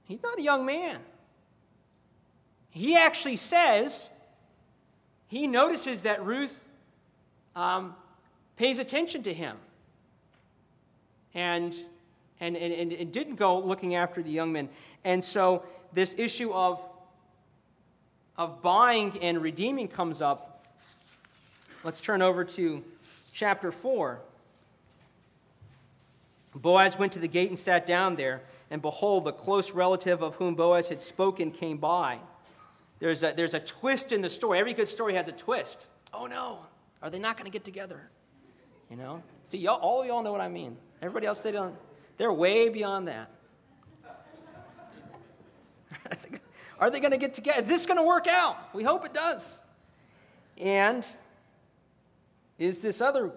[0.04, 1.00] He's not a young man.
[2.70, 4.10] He actually says
[5.28, 6.63] he notices that Ruth
[7.56, 7.96] um,
[8.58, 9.58] pays attention to him
[11.34, 11.76] and,
[12.40, 14.70] and, and, and didn't go looking after the young men.
[15.04, 15.64] And so
[15.94, 16.82] this issue of,
[18.38, 20.66] of buying and redeeming comes up.
[21.84, 22.84] Let's turn over to
[23.34, 24.20] chapter 4.
[26.56, 30.36] Boaz went to the gate and sat down there, and behold, the close relative of
[30.36, 32.20] whom Boaz had spoken came by.
[33.00, 34.60] There's a, there's a twist in the story.
[34.60, 35.88] Every good story has a twist.
[36.14, 36.60] Oh no,
[37.04, 38.10] are they not going to get together?
[38.90, 39.22] You know?
[39.44, 40.78] See, y'all, all of y'all know what I mean.
[41.02, 41.76] Everybody else, they don't.
[42.18, 43.30] They're way beyond that.
[46.80, 47.62] Are they going to get together?
[47.62, 48.74] Is this going to work out?
[48.74, 49.62] We hope it does.
[50.58, 51.06] And
[52.58, 53.32] is this other,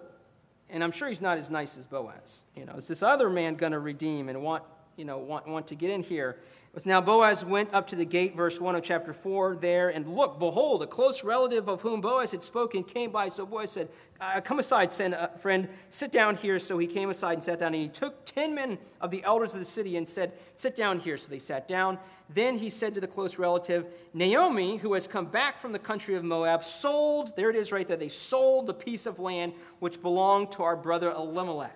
[0.69, 3.55] and I'm sure he's not as nice as Boaz, you know, is this other man
[3.55, 4.63] going to redeem and want,
[4.97, 6.37] you know, want, want to get in here?
[6.85, 10.37] Now Boaz went up to the gate, verse 1 of chapter 4, there, and look,
[10.37, 13.29] behold, a close relative of whom Boaz had spoken came by.
[13.29, 13.89] So Boaz said,
[14.21, 16.59] uh, Come aside, uh, friend, sit down here.
[16.59, 19.53] So he came aside and sat down, and he took ten men of the elders
[19.53, 21.17] of the city and said, Sit down here.
[21.17, 21.97] So they sat down.
[22.29, 26.15] Then he said to the close relative, Naomi, who has come back from the country
[26.15, 30.01] of Moab, sold, there it is right there, they sold the piece of land which
[30.01, 31.75] belonged to our brother Elimelech.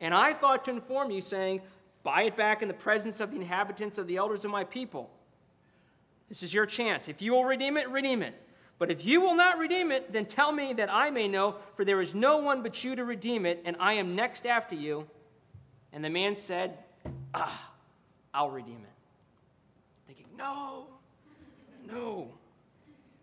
[0.00, 1.60] And I thought to inform you, saying,
[2.02, 5.10] Buy it back in the presence of the inhabitants of the elders of my people.
[6.28, 7.08] This is your chance.
[7.08, 8.34] If you will redeem it, redeem it.
[8.78, 11.84] But if you will not redeem it, then tell me that I may know, for
[11.84, 15.06] there is no one but you to redeem it, and I am next after you.
[15.92, 16.78] And the man said,
[17.34, 17.72] Ah,
[18.32, 20.06] I'll redeem it.
[20.06, 20.86] Thinking, No,
[21.86, 22.30] no,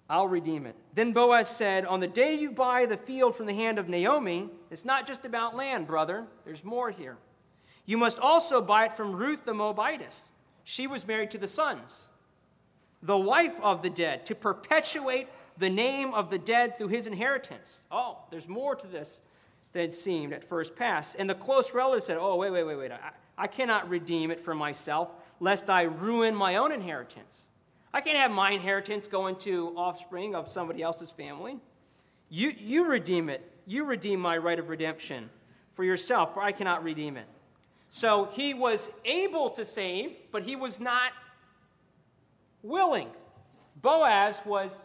[0.10, 0.76] I'll redeem it.
[0.94, 4.50] Then Boaz said, On the day you buy the field from the hand of Naomi,
[4.70, 7.18] it's not just about land, brother, there's more here.
[7.88, 10.30] You must also buy it from Ruth the Moabitess.
[10.66, 12.10] She was married to the sons,
[13.02, 17.86] the wife of the dead, to perpetuate the name of the dead through his inheritance.
[17.90, 19.22] Oh, there's more to this
[19.72, 21.16] than seemed at first pass.
[21.16, 22.92] And the close relative said, Oh, wait, wait, wait, wait.
[22.92, 27.48] I, I cannot redeem it for myself, lest I ruin my own inheritance.
[27.94, 31.58] I can't have my inheritance go into offspring of somebody else's family.
[32.30, 33.50] You, you redeem it.
[33.66, 35.30] You redeem my right of redemption
[35.74, 37.26] for yourself, for I cannot redeem it.
[37.98, 41.14] So he was able to save, but he was not
[42.62, 43.10] willing.
[43.82, 44.78] Boaz was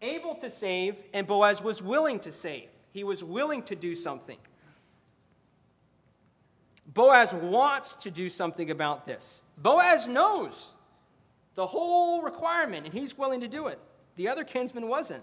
[0.00, 2.70] able to save, and Boaz was willing to save.
[2.90, 4.38] He was willing to do something.
[6.86, 9.44] Boaz wants to do something about this.
[9.58, 10.68] Boaz knows
[11.54, 13.78] the whole requirement, and he's willing to do it.
[14.16, 15.22] The other kinsman wasn't.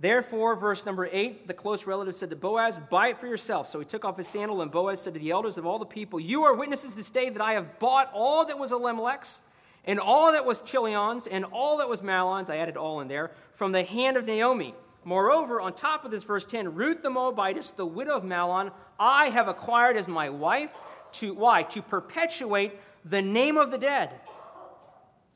[0.00, 3.68] Therefore, verse number eight, the close relative said to Boaz, Buy it for yourself.
[3.68, 5.84] So he took off his sandal, and Boaz said to the elders of all the
[5.84, 9.42] people, You are witnesses this day that I have bought all that was Elimelech's,
[9.84, 13.32] and all that was Chilion's, and all that was Mahlon's, I added all in there,
[13.52, 14.74] from the hand of Naomi.
[15.04, 19.26] Moreover, on top of this, verse 10, Ruth the Moabitess, the widow of Mahlon, I
[19.26, 20.70] have acquired as my wife.
[21.12, 21.62] To why?
[21.64, 24.12] To perpetuate the name of the dead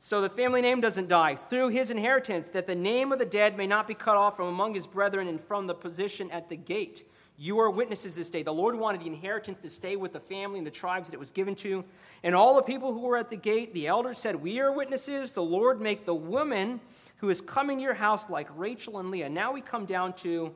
[0.05, 3.57] so the family name doesn't die, through his inheritance, that the name of the dead
[3.57, 6.55] may not be cut off from among his brethren and from the position at the
[6.55, 7.09] gate.
[7.39, 8.43] You are witnesses this day.
[8.43, 11.19] The Lord wanted the inheritance to stay with the family and the tribes that it
[11.19, 11.83] was given to.
[12.21, 15.31] And all the people who were at the gate, the elders said, We are witnesses.
[15.31, 16.79] The Lord make the woman
[17.17, 19.29] who is coming to your house like Rachel and Leah.
[19.29, 20.53] Now we come down to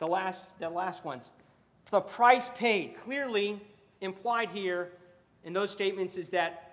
[0.00, 1.30] the last, the last ones.
[1.92, 2.96] The price paid.
[2.96, 3.60] Clearly
[4.00, 4.90] implied here
[5.44, 6.67] in those statements is that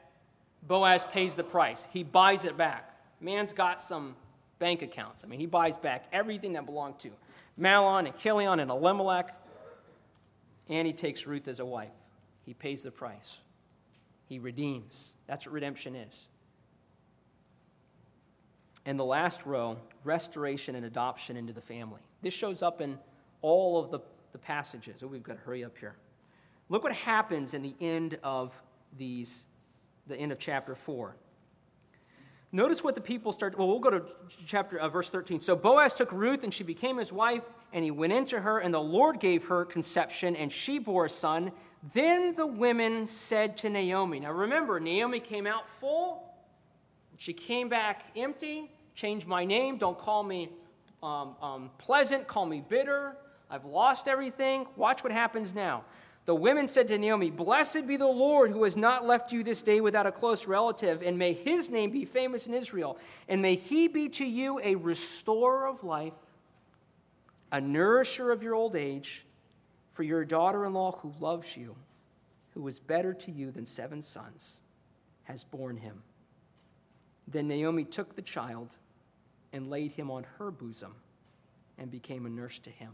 [0.68, 1.88] Boaz pays the price.
[1.92, 2.92] He buys it back.
[3.22, 4.16] Man's got some
[4.60, 5.24] bank accounts.
[5.24, 7.10] I mean, he buys back everything that belonged to
[7.60, 9.36] Mahlon and Chilion and Elimelech,
[10.70, 11.92] and he takes Ruth as a wife.
[12.46, 13.38] He pays the price.
[14.28, 15.16] He redeems.
[15.28, 16.28] That's what redemption is.
[18.86, 22.02] And the last row, restoration and adoption into the family.
[22.22, 22.98] This shows up in
[23.42, 24.00] all of the,
[24.32, 25.02] the passages.
[25.04, 25.96] Oh, we've got to hurry up here.
[26.70, 28.54] Look what happens in the end of
[28.98, 29.46] these
[30.08, 31.16] the end of chapter 4.
[32.52, 33.58] Notice what the people start.
[33.58, 34.06] Well, we'll go to
[34.48, 35.42] chapter uh, verse 13.
[35.42, 38.74] So Boaz took Ruth, and she became his wife, and he went into her, and
[38.74, 41.52] the Lord gave her conception, and she bore a son.
[41.94, 44.22] Then the women said to Naomi.
[44.22, 46.34] Now remember, Naomi came out full.
[47.18, 48.72] She came back empty.
[48.94, 49.78] Change my name.
[49.78, 50.50] Don't call me
[51.04, 52.28] um, um, pleasant.
[52.28, 53.18] Call me bitter.
[53.50, 54.66] I've lost everything.
[54.76, 55.84] Watch what happens now.
[56.26, 59.62] The women said to Naomi, Blessed be the Lord who has not left you this
[59.62, 62.98] day without a close relative, and may his name be famous in Israel,
[63.30, 66.14] and may he be to you a restorer of life,
[67.52, 69.24] a nourisher of your old age,
[69.92, 71.76] for your daughter in law who loves you,
[72.56, 74.64] who is better to you than seven sons,
[75.26, 76.02] has borne him.
[77.28, 78.76] Then Naomi took the child
[79.54, 80.96] and laid him on her bosom
[81.78, 82.92] and became a nurse to him.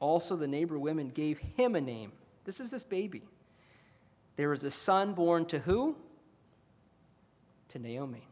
[0.00, 2.12] Also, the neighbor women gave him a name.
[2.44, 3.22] This is this baby.
[4.36, 5.94] There was a son born to who?
[7.68, 8.26] To Naomi.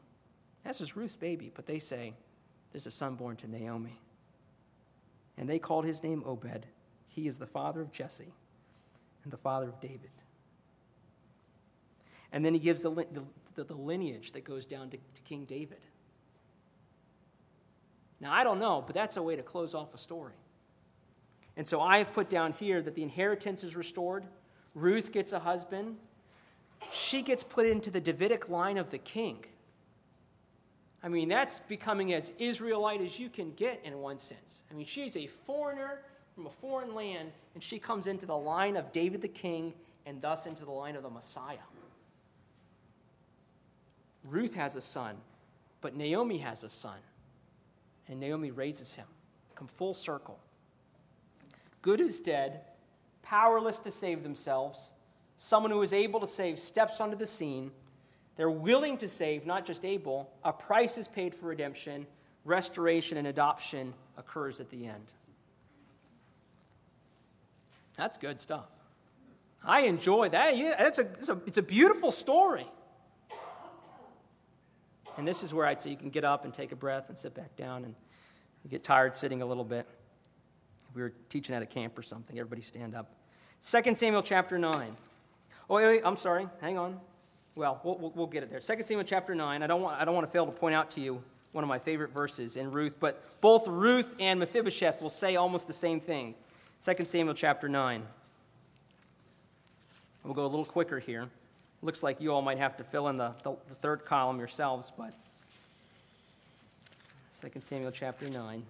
[0.64, 2.14] That's just Ruth's baby, but they say
[2.72, 4.00] there's a son born to Naomi.
[5.36, 6.66] And they called his name Obed.
[7.08, 8.32] He is the father of Jesse
[9.22, 10.10] and the father of David.
[12.32, 12.90] And then he gives the,
[13.54, 15.80] the, the lineage that goes down to, to King David.
[18.20, 20.34] Now, I don't know, but that's a way to close off a story.
[21.58, 24.24] And so I have put down here that the inheritance is restored.
[24.76, 25.96] Ruth gets a husband.
[26.92, 29.44] She gets put into the Davidic line of the king.
[31.02, 34.62] I mean, that's becoming as Israelite as you can get in one sense.
[34.70, 36.02] I mean, she's a foreigner
[36.36, 39.74] from a foreign land, and she comes into the line of David the king
[40.06, 41.56] and thus into the line of the Messiah.
[44.24, 45.16] Ruth has a son,
[45.80, 46.98] but Naomi has a son,
[48.06, 49.06] and Naomi raises him.
[49.56, 50.38] Come full circle
[51.82, 52.60] good is dead,
[53.22, 54.90] powerless to save themselves.
[55.36, 57.70] Someone who is able to save steps onto the scene.
[58.36, 60.30] They're willing to save, not just able.
[60.44, 62.06] A price is paid for redemption.
[62.44, 65.12] Restoration and adoption occurs at the end.
[67.96, 68.68] That's good stuff.
[69.64, 70.56] I enjoy that.
[70.56, 72.66] Yeah, that's a, it's, a, it's a beautiful story.
[75.16, 77.18] And this is where I'd say you can get up and take a breath and
[77.18, 77.94] sit back down and
[78.70, 79.86] get tired sitting a little bit
[80.94, 82.38] we were teaching at a camp or something.
[82.38, 83.12] Everybody stand up.
[83.64, 84.90] 2 Samuel chapter 9.
[85.70, 86.48] Oh, wait, wait, I'm sorry.
[86.60, 86.98] Hang on.
[87.54, 88.60] Well, we'll, we'll get it there.
[88.60, 89.62] 2 Samuel chapter 9.
[89.62, 91.22] I don't, want, I don't want to fail to point out to you
[91.52, 95.66] one of my favorite verses in Ruth, but both Ruth and Mephibosheth will say almost
[95.66, 96.34] the same thing.
[96.84, 98.02] 2 Samuel chapter 9.
[100.24, 101.28] We'll go a little quicker here.
[101.82, 104.92] Looks like you all might have to fill in the, the, the third column yourselves,
[104.96, 105.14] but
[107.40, 108.62] 2 Samuel chapter 9.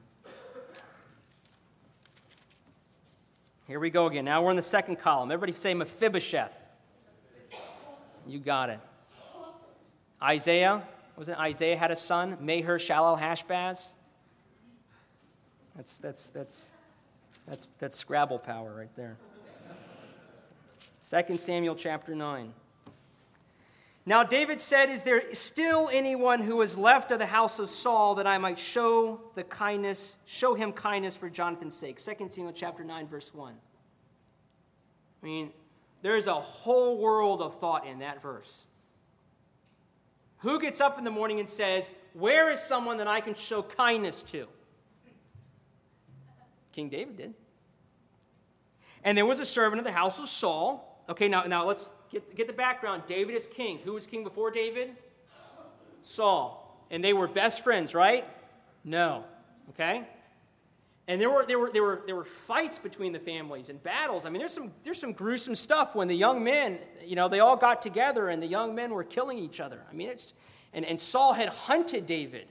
[3.68, 4.24] Here we go again.
[4.24, 5.30] Now we're in the second column.
[5.30, 6.58] Everybody say Mephibosheth.
[8.26, 8.80] You got it.
[10.22, 10.82] Isaiah,
[11.16, 12.38] was it Isaiah had a son?
[12.40, 13.90] Maher Shalal Hashbaz.
[15.76, 16.72] That's, that's, that's,
[17.46, 19.18] that's, that's Scrabble power right there.
[21.06, 22.54] 2 Samuel chapter 9.
[24.08, 28.14] Now David said, Is there still anyone who is left of the house of Saul
[28.14, 32.02] that I might show the kindness, show him kindness for Jonathan's sake?
[32.02, 33.52] 2 Samuel chapter 9, verse 1.
[33.52, 35.52] I mean,
[36.00, 38.64] there's a whole world of thought in that verse.
[40.38, 43.62] Who gets up in the morning and says, Where is someone that I can show
[43.62, 44.46] kindness to?
[46.72, 47.34] King David did.
[49.04, 51.04] And there was a servant of the house of Saul.
[51.10, 53.02] Okay, now, now let's get, get the background.
[53.06, 53.78] David is king.
[53.84, 54.96] Who was king before David?
[56.00, 56.86] Saul.
[56.90, 58.24] And they were best friends, right?
[58.84, 59.24] No.
[59.70, 60.06] Okay?
[61.06, 64.26] And there were, there, were, there, were, there were fights between the families and battles.
[64.26, 67.40] I mean, there's some, there's some gruesome stuff when the young men, you know, they
[67.40, 69.80] all got together and the young men were killing each other.
[69.90, 70.34] I mean, it's,
[70.74, 72.48] and, and Saul had hunted David.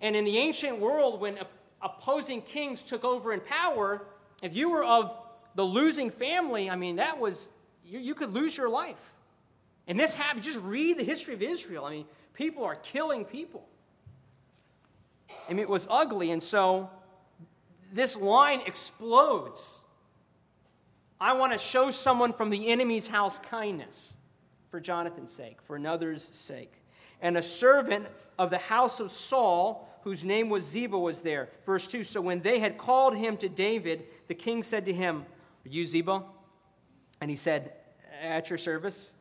[0.00, 1.38] And in the ancient world, when
[1.82, 4.06] opposing kings took over in power,
[4.42, 5.16] if you were of
[5.56, 7.50] the losing family, I mean, that was,
[7.86, 9.14] you, you could lose your life.
[9.86, 11.84] And this happened, just read the history of Israel.
[11.84, 13.66] I mean, people are killing people.
[15.48, 16.32] I mean, it was ugly.
[16.32, 16.90] And so
[17.92, 19.82] this line explodes.
[21.20, 24.14] I want to show someone from the enemy's house kindness
[24.70, 26.72] for Jonathan's sake, for another's sake.
[27.22, 28.06] And a servant
[28.38, 31.48] of the house of Saul, whose name was Ziba, was there.
[31.64, 35.24] Verse 2 So when they had called him to David, the king said to him,
[35.64, 36.24] Are you Ziba?
[37.20, 37.72] And he said,
[38.22, 39.12] At your service.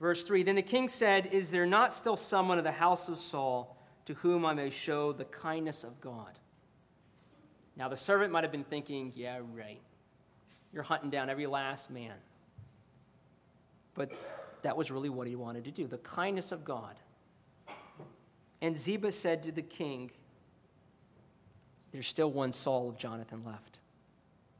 [0.00, 3.18] Verse 3 Then the king said, Is there not still someone of the house of
[3.18, 3.76] Saul
[4.06, 6.38] to whom I may show the kindness of God?
[7.76, 9.80] Now, the servant might have been thinking, yeah, right.
[10.72, 12.14] You're hunting down every last man.
[13.94, 14.12] But
[14.62, 15.86] that was really what he wanted to do.
[15.86, 16.96] The kindness of God
[18.60, 20.10] And Ziba said to the king,
[21.92, 23.80] There's still one Saul of Jonathan left,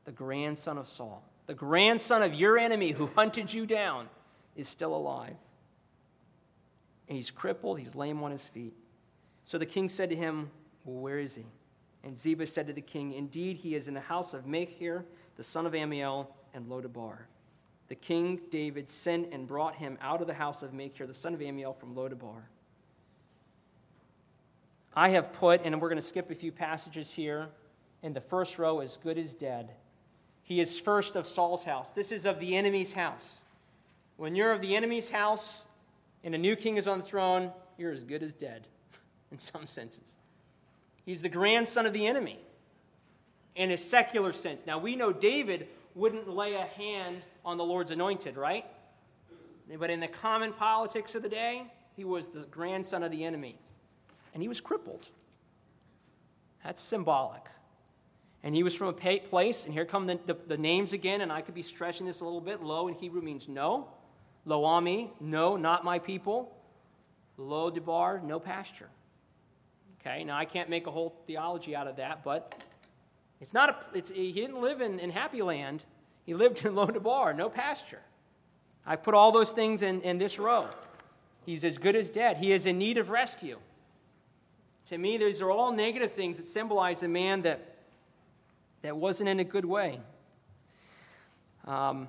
[0.05, 1.23] the grandson of Saul.
[1.51, 4.09] The grandson of your enemy who hunted you down
[4.55, 5.35] is still alive.
[7.09, 8.73] And he's crippled, he's lame on his feet.
[9.45, 10.49] So the king said to him,
[10.85, 11.45] Well, where is he?
[12.05, 15.43] And Ziba said to the king, Indeed, he is in the house of Machir, the
[15.43, 17.23] son of Ammiel, and Lodabar.
[17.89, 21.35] The king David sent and brought him out of the house of Machir, the son
[21.35, 22.43] of Ammiel, from Lodabar.
[24.95, 27.49] I have put, and we're going to skip a few passages here,
[28.05, 29.71] in the first row, as good as dead.
[30.51, 31.93] He is first of Saul's house.
[31.93, 33.43] This is of the enemy's house.
[34.17, 35.65] When you're of the enemy's house
[36.25, 38.67] and a new king is on the throne, you're as good as dead,
[39.31, 40.17] in some senses.
[41.07, 42.41] He's the grandson of the enemy
[43.55, 44.63] in a secular sense.
[44.67, 48.65] Now, we know David wouldn't lay a hand on the Lord's anointed, right?
[49.79, 51.63] But in the common politics of the day,
[51.95, 53.57] he was the grandson of the enemy.
[54.35, 55.11] And he was crippled.
[56.65, 57.43] That's symbolic.
[58.43, 61.31] And he was from a place, and here come the, the, the, names again, and
[61.31, 62.63] I could be stretching this a little bit.
[62.63, 63.89] Lo in Hebrew means no.
[64.47, 66.51] Lo ami, no, not my people.
[67.37, 68.89] Lo debar, no pasture.
[70.01, 72.65] Okay, now I can't make a whole theology out of that, but
[73.41, 75.85] it's not a, it's, he didn't live in, in Happy Land.
[76.25, 78.01] He lived in Lodabar, no pasture.
[78.87, 80.69] I put all those things in, in this row.
[81.45, 82.37] He's as good as dead.
[82.37, 83.59] He is in need of rescue.
[84.87, 87.70] To me, these are all negative things that symbolize a man that,
[88.83, 90.01] that wasn't in a good way.
[91.67, 92.09] Um,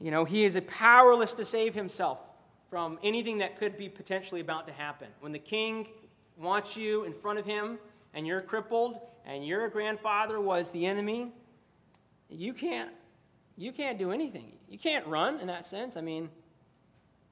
[0.00, 2.18] you know, he is powerless to save himself
[2.70, 5.08] from anything that could be potentially about to happen.
[5.20, 5.88] When the king
[6.36, 7.78] wants you in front of him
[8.14, 11.32] and you're crippled and your grandfather was the enemy,
[12.28, 12.90] you can't
[13.56, 14.52] you can't do anything.
[14.68, 15.96] You can't run in that sense.
[15.96, 16.28] I mean,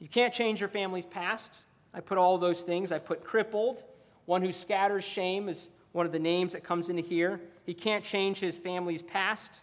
[0.00, 1.54] you can't change your family's past.
[1.94, 2.90] I put all those things.
[2.90, 3.84] I put crippled,
[4.24, 7.40] one who scatters shame is one of the names that comes into here.
[7.64, 9.62] He can't change his family's past.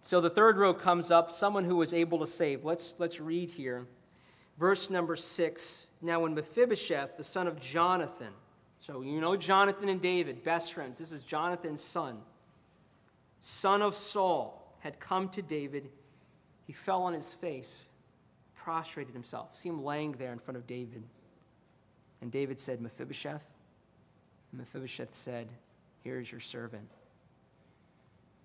[0.00, 2.64] So the third row comes up, someone who was able to save.
[2.64, 3.86] Let's, let's read here.
[4.58, 5.88] Verse number six.
[6.00, 8.32] Now, when Mephibosheth, the son of Jonathan,
[8.78, 12.18] so you know Jonathan and David, best friends, this is Jonathan's son,
[13.40, 15.90] son of Saul, had come to David,
[16.66, 17.86] he fell on his face,
[18.54, 19.58] prostrated himself.
[19.58, 21.02] See him laying there in front of David.
[22.20, 23.44] And David said, Mephibosheth.
[24.52, 25.48] And Mephibosheth said,
[26.02, 26.88] Here is your servant.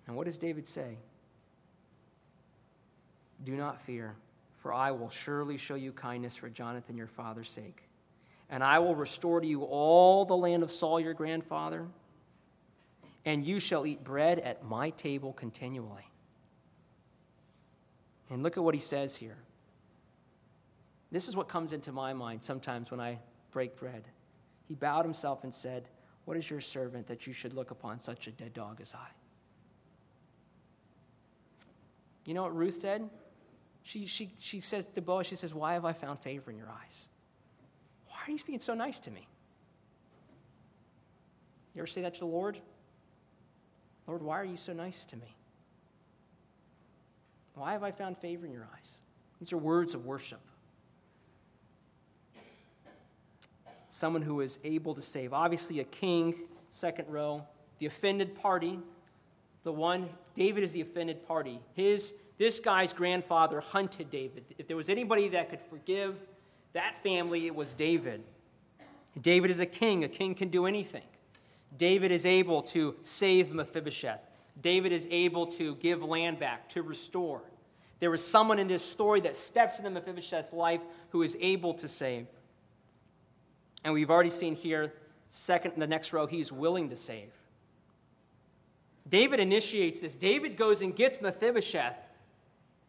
[0.06, 0.96] And what does David say?
[3.44, 4.14] Do not fear
[4.66, 7.84] for I will surely show you kindness for Jonathan your father's sake.
[8.50, 11.86] And I will restore to you all the land of Saul your grandfather,
[13.24, 16.10] and you shall eat bread at my table continually.
[18.28, 19.36] And look at what he says here.
[21.12, 23.20] This is what comes into my mind sometimes when I
[23.56, 24.04] break bread.
[24.68, 25.88] He bowed himself and said,
[26.26, 29.08] What is your servant that you should look upon such a dead dog as I?
[32.26, 33.08] You know what Ruth said?
[33.82, 36.68] she, she, she says to Boaz, she says, Why have I found favor in your
[36.68, 37.08] eyes?
[38.08, 39.26] Why are you being so nice to me?
[41.74, 42.58] You ever say that to the Lord?
[44.06, 45.34] Lord, why are you so nice to me?
[47.54, 48.98] Why have I found favor in your eyes?
[49.40, 50.40] These are words of worship.
[53.96, 55.32] Someone who is able to save.
[55.32, 56.34] Obviously, a king,
[56.68, 57.42] second row,
[57.78, 58.78] the offended party,
[59.62, 61.60] the one, David is the offended party.
[61.72, 64.44] His this guy's grandfather hunted David.
[64.58, 66.14] If there was anybody that could forgive
[66.74, 68.22] that family, it was David.
[69.18, 70.04] David is a king.
[70.04, 71.08] A king can do anything.
[71.78, 74.20] David is able to save Mephibosheth.
[74.60, 77.40] David is able to give land back, to restore.
[78.00, 81.88] There is someone in this story that steps into Mephibosheth's life who is able to
[81.88, 82.26] save.
[83.86, 84.92] And we've already seen here,
[85.28, 87.30] second in the next row, he's willing to save.
[89.08, 90.16] David initiates this.
[90.16, 91.96] David goes and gets Mephibosheth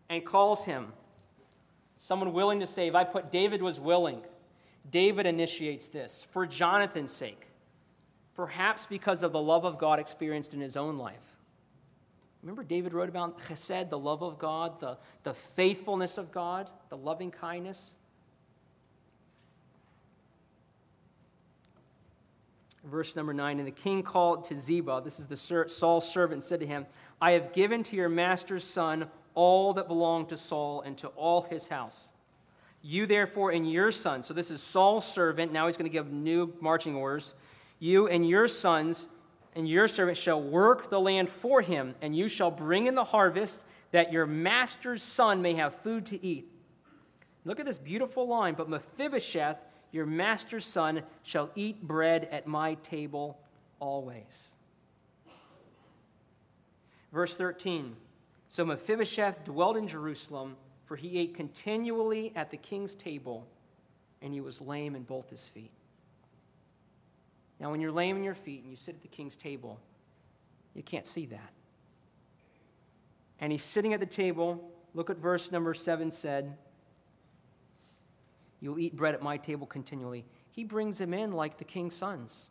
[0.09, 0.91] and calls him.
[1.97, 2.95] Someone willing to save.
[2.95, 4.23] I put David was willing.
[4.89, 7.45] David initiates this for Jonathan's sake,
[8.33, 11.37] perhaps because of the love of God experienced in his own life.
[12.41, 16.97] Remember, David wrote about chesed, the love of God, the, the faithfulness of God, the
[16.97, 17.93] loving kindness.
[22.87, 26.59] Verse number nine And the king called to Ziba, this is the Saul's servant, said
[26.61, 26.85] to him,
[27.21, 31.41] I have given to your master's son all that belonged to Saul and to all
[31.41, 32.11] his house.
[32.81, 36.11] You therefore and your son, so this is Saul's servant, now he's going to give
[36.11, 37.35] new marching orders.
[37.79, 39.09] You and your sons
[39.55, 43.03] and your servants shall work the land for him, and you shall bring in the
[43.03, 46.47] harvest, that your master's son may have food to eat.
[47.45, 48.55] Look at this beautiful line.
[48.55, 49.57] But Mephibosheth,
[49.91, 53.39] your master's son, shall eat bread at my table
[53.79, 54.55] always.
[57.11, 57.95] Verse 13
[58.47, 63.47] So Mephibosheth dwelt in Jerusalem, for he ate continually at the king's table,
[64.21, 65.71] and he was lame in both his feet.
[67.59, 69.79] Now, when you're lame in your feet and you sit at the king's table,
[70.75, 71.51] you can't see that.
[73.39, 74.71] And he's sitting at the table.
[74.93, 76.55] Look at verse number 7 said,
[78.59, 80.25] You'll eat bread at my table continually.
[80.51, 82.49] He brings him in like the king's sons.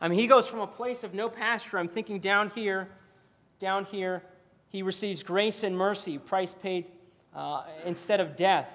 [0.00, 1.78] I mean, he goes from a place of no pasture.
[1.78, 2.88] I'm thinking down here,
[3.58, 4.22] down here,
[4.68, 6.90] he receives grace and mercy, price paid
[7.34, 8.68] uh, instead of death,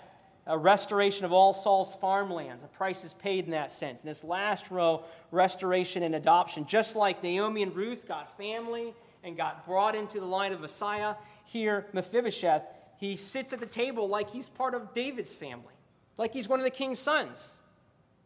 [0.48, 2.64] a restoration of all Saul's farmlands.
[2.64, 4.02] A price is paid in that sense.
[4.02, 6.66] In this last row, restoration and adoption.
[6.66, 11.16] Just like Naomi and Ruth got family and got brought into the line of Messiah,
[11.46, 12.64] here, Mephibosheth,
[12.98, 15.74] he sits at the table like he's part of David's family,
[16.18, 17.62] like he's one of the king's sons.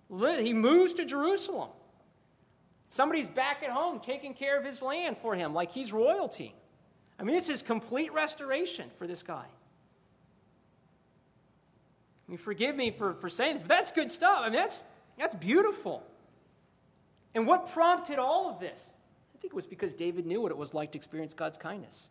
[0.09, 1.69] He moves to Jerusalem.
[2.87, 6.53] Somebody's back at home taking care of his land for him, like he's royalty.
[7.19, 9.45] I mean, this is complete restoration for this guy.
[12.27, 14.39] I mean, forgive me for, for saying this, but that's good stuff.
[14.41, 14.81] I mean, that's,
[15.17, 16.03] that's beautiful.
[17.33, 18.97] And what prompted all of this?
[19.33, 22.09] I think it was because David knew what it was like to experience God's kindness.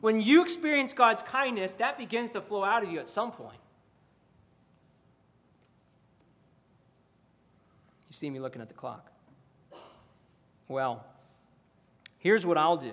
[0.00, 3.58] When you experience God's kindness, that begins to flow out of you at some point.
[8.18, 9.12] See me looking at the clock.
[10.66, 11.04] Well,
[12.18, 12.92] here's what I'll do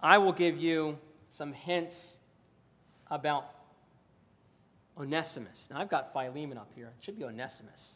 [0.00, 0.98] I will give you
[1.28, 2.16] some hints
[3.10, 3.46] about
[4.98, 5.68] Onesimus.
[5.70, 6.92] Now, I've got Philemon up here.
[6.98, 7.94] It should be Onesimus.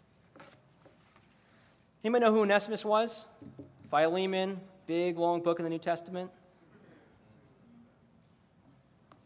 [2.05, 3.27] Anybody know who Onesimus was?
[3.91, 6.31] Philemon, big, long book in the New Testament.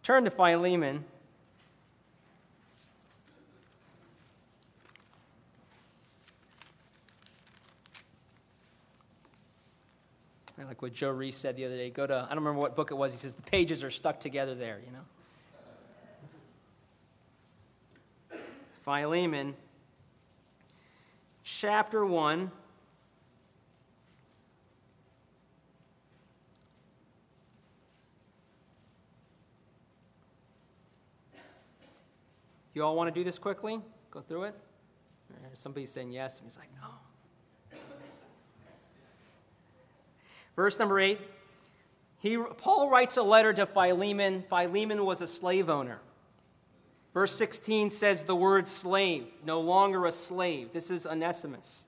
[0.02, 1.04] Turn to Philemon.
[10.66, 11.90] Like what Joe Reese said the other day.
[11.90, 13.12] Go to, I don't remember what book it was.
[13.12, 15.00] He says the pages are stuck together there, you know.
[18.82, 19.54] Philemon,
[21.44, 22.50] chapter 1.
[32.74, 33.80] You all want to do this quickly?
[34.10, 34.54] Go through it?
[35.54, 36.38] Somebody's saying yes.
[36.38, 36.88] and He's like, no.
[40.56, 41.20] Verse number 8.
[42.18, 44.44] He, Paul writes a letter to Philemon.
[44.48, 46.00] Philemon was a slave owner.
[47.14, 50.72] Verse 16 says the word slave, no longer a slave.
[50.72, 51.86] This is Onesimus.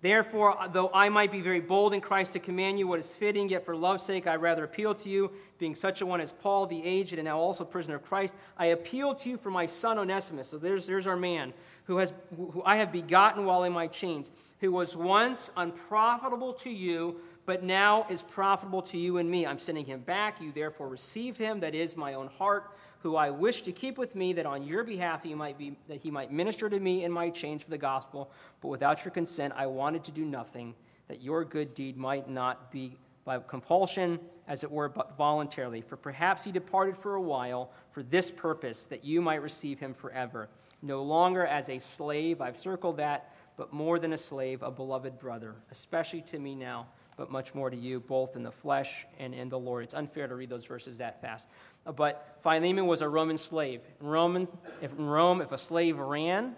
[0.00, 3.48] Therefore, though I might be very bold in Christ to command you what is fitting,
[3.48, 6.66] yet for love's sake I rather appeal to you, being such a one as Paul,
[6.66, 8.34] the aged and now also prisoner of Christ.
[8.58, 10.48] I appeal to you for my son Onesimus.
[10.48, 11.52] So there's, there's our man,
[11.84, 16.70] who, has, who I have begotten while in my chains, who was once unprofitable to
[16.70, 19.46] you, but now is profitable to you and me.
[19.46, 20.40] I'm sending him back.
[20.40, 24.14] You therefore receive him, that is my own heart who I wish to keep with
[24.14, 27.10] me, that on your behalf he might be that he might minister to me in
[27.10, 28.30] my chains for the gospel.
[28.60, 30.74] But without your consent, I wanted to do nothing,
[31.08, 35.80] that your good deed might not be by compulsion, as it were, but voluntarily.
[35.80, 39.94] For perhaps he departed for a while for this purpose, that you might receive him
[39.94, 40.48] forever.
[40.80, 45.18] No longer as a slave, I've circled that, but more than a slave, a beloved
[45.18, 46.86] brother, especially to me now
[47.16, 49.84] but much more to you, both in the flesh and in the Lord.
[49.84, 51.48] It's unfair to read those verses that fast.
[51.84, 53.80] But Philemon was a Roman slave.
[54.00, 54.46] Roman,
[54.80, 56.54] if, in Rome, if a slave ran,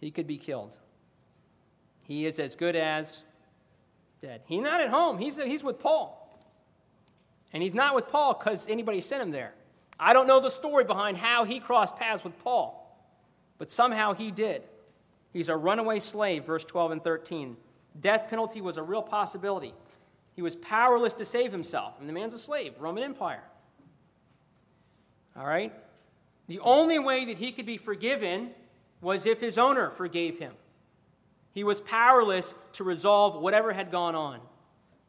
[0.00, 0.76] he could be killed.
[2.02, 3.22] He is as good as
[4.20, 4.42] dead.
[4.46, 6.22] He's not at home, he's, he's with Paul.
[7.52, 9.54] And he's not with Paul because anybody sent him there.
[9.98, 12.82] I don't know the story behind how he crossed paths with Paul,
[13.56, 14.62] but somehow he did.
[15.32, 17.56] He's a runaway slave, verse 12 and 13.
[18.00, 19.74] Death penalty was a real possibility.
[20.34, 21.94] He was powerless to save himself.
[21.98, 23.42] And the man's a slave, Roman Empire.
[25.36, 25.72] All right?
[26.48, 28.50] The only way that he could be forgiven
[29.00, 30.52] was if his owner forgave him.
[31.52, 34.40] He was powerless to resolve whatever had gone on.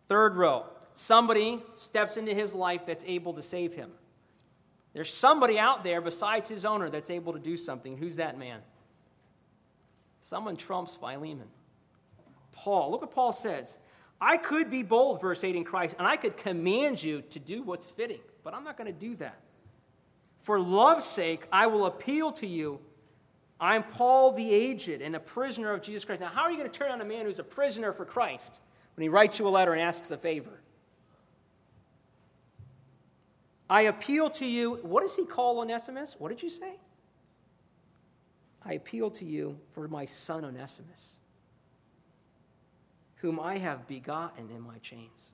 [0.07, 3.91] Third row somebody steps into his life that's able to save him.
[4.93, 7.95] There's somebody out there besides his owner that's able to do something.
[7.97, 8.61] Who's that man?
[10.19, 11.47] Someone trumps Philemon.
[12.57, 12.91] Paul.
[12.91, 13.77] Look what Paul says.
[14.19, 17.61] I could be bold, verse 8 in Christ, and I could command you to do
[17.61, 19.39] what's fitting, but I'm not going to do that.
[20.41, 22.79] For love's sake, I will appeal to you.
[23.59, 26.21] I'm Paul the aged and a prisoner of Jesus Christ.
[26.21, 28.61] Now, how are you going to turn on a man who's a prisoner for Christ
[28.95, 30.59] when he writes you a letter and asks a favor?
[33.69, 34.79] I appeal to you.
[34.83, 36.15] What does he call Onesimus?
[36.17, 36.75] What did you say?
[38.63, 41.17] I appeal to you for my son Onesimus,
[43.17, 45.31] whom I have begotten in my chains.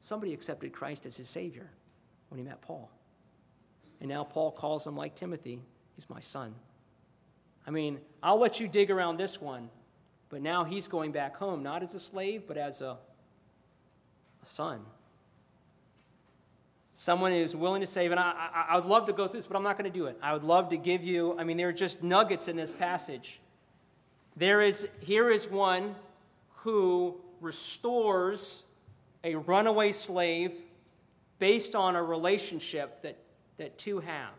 [0.00, 1.70] Somebody accepted Christ as his Savior
[2.28, 2.90] when he met Paul.
[4.00, 5.60] And now Paul calls him like Timothy,
[5.96, 6.54] he's my son.
[7.66, 9.68] I mean, I'll let you dig around this one,
[10.30, 12.96] but now he's going back home, not as a slave, but as a,
[14.42, 14.80] a son.
[16.94, 19.46] Someone who's willing to save, and I, I, I would love to go through this,
[19.46, 20.16] but I'm not going to do it.
[20.22, 23.40] I would love to give you, I mean, there are just nuggets in this passage.
[24.36, 25.94] There is, here is one
[26.68, 28.66] who restores
[29.24, 30.52] a runaway slave
[31.38, 33.16] based on a relationship that,
[33.56, 34.34] that two have.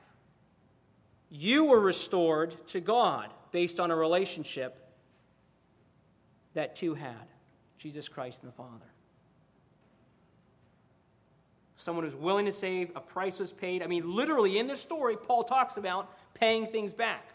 [1.31, 4.77] You were restored to God based on a relationship
[6.53, 7.27] that two had
[7.79, 8.85] Jesus Christ and the Father.
[11.77, 13.81] Someone who's willing to save, a price was paid.
[13.81, 17.25] I mean, literally in this story, Paul talks about paying things back.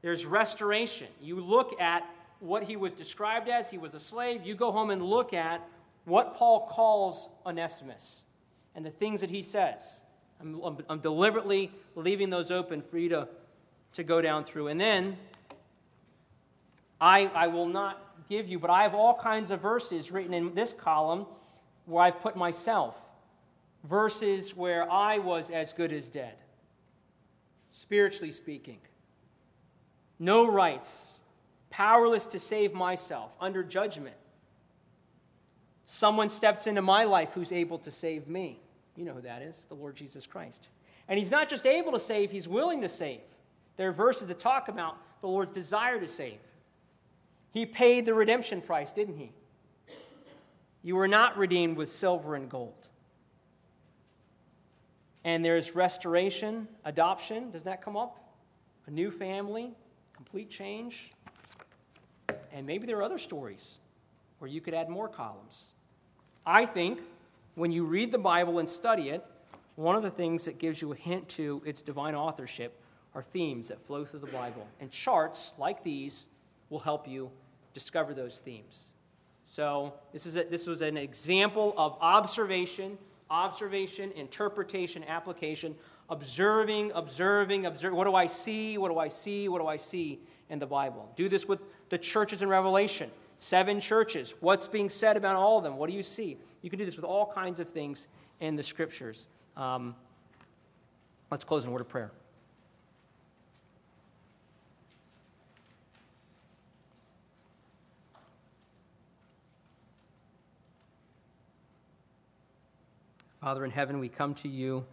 [0.00, 1.08] There's restoration.
[1.20, 2.04] You look at
[2.42, 4.44] what he was described as, he was a slave.
[4.44, 5.66] You go home and look at
[6.04, 8.24] what Paul calls Onesimus
[8.74, 10.02] and the things that he says.
[10.40, 13.28] I'm, I'm, I'm, deliberately leaving those open for you to,
[13.92, 14.68] to go down through.
[14.68, 15.16] And then
[17.00, 20.52] I, I will not give you, but I have all kinds of verses written in
[20.52, 21.26] this column
[21.86, 22.96] where I've put myself.
[23.84, 26.34] Verses where I was as good as dead,
[27.70, 28.78] spiritually speaking.
[30.18, 31.11] No rights,
[31.72, 34.14] powerless to save myself, under judgment
[35.84, 38.58] Someone steps into my life who's able to save me.
[38.96, 40.68] You know who that is the Lord Jesus Christ.
[41.06, 43.20] And he's not just able to save, he's willing to save.
[43.76, 46.38] There are verses that talk about the Lord's desire to save.
[47.52, 49.32] He paid the redemption price, didn't he?
[50.82, 52.88] You were not redeemed with silver and gold.
[55.24, 57.50] And there's restoration, adoption.
[57.50, 58.18] Does that come up?
[58.86, 59.72] A new family,
[60.14, 61.10] complete change.
[62.52, 63.78] And maybe there are other stories
[64.38, 65.72] where you could add more columns.
[66.44, 67.00] I think
[67.54, 69.24] when you read the Bible and study it,
[69.76, 72.78] one of the things that gives you a hint to its divine authorship
[73.14, 74.66] are themes that flow through the Bible.
[74.80, 76.26] And charts like these
[76.70, 77.30] will help you
[77.72, 78.94] discover those themes.
[79.44, 82.96] So, this, is a, this was an example of observation,
[83.30, 85.74] observation, interpretation, application,
[86.08, 87.96] observing, observing, observing.
[87.96, 88.78] What do I see?
[88.78, 89.48] What do I see?
[89.48, 91.10] What do I see in the Bible?
[91.16, 91.60] Do this with
[91.92, 93.10] the churches in Revelation.
[93.36, 94.34] Seven churches.
[94.40, 95.76] What's being said about all of them?
[95.76, 96.38] What do you see?
[96.62, 98.08] You can do this with all kinds of things
[98.40, 99.28] in the scriptures.
[99.58, 99.94] Um,
[101.30, 102.10] let's close in a word of prayer.
[113.42, 114.86] Father in heaven, we come to you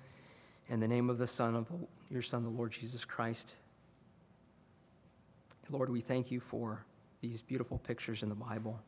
[0.68, 1.76] in the name of the Son of the,
[2.12, 3.56] your Son, the Lord Jesus Christ.
[5.70, 6.84] Lord, we thank you for
[7.22, 8.80] these beautiful pictures in the Bible.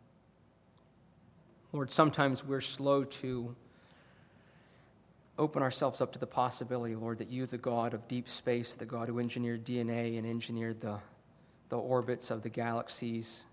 [1.74, 3.56] Lord, sometimes we're slow to
[5.38, 8.86] open ourselves up to the possibility, Lord, that you, the God of deep space, the
[8.86, 11.00] God who engineered DNA and engineered the,
[11.70, 13.46] the orbits of the galaxies,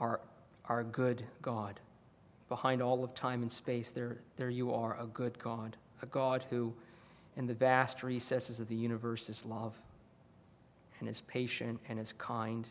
[0.00, 0.20] are,
[0.68, 1.80] a good God.
[2.48, 6.44] Behind all of time and space, there, there you are, a good God, a God
[6.50, 6.72] who,
[7.36, 9.76] in the vast recesses of the universe, is love
[11.00, 12.66] and is patient and is kind.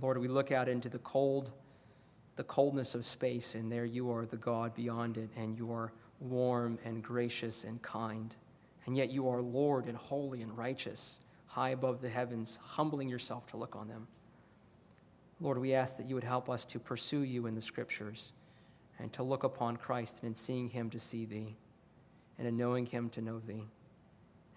[0.00, 1.52] Lord, we look out into the cold,
[2.36, 5.92] the coldness of space, and there you are the God beyond it, and you are
[6.20, 8.34] warm and gracious and kind.
[8.86, 13.46] And yet you are Lord and holy and righteous, high above the heavens, humbling yourself
[13.48, 14.06] to look on them.
[15.38, 18.32] Lord, we ask that you would help us to pursue you in the scriptures
[18.98, 21.56] and to look upon Christ and in seeing him to see thee
[22.38, 23.66] and in knowing him to know thee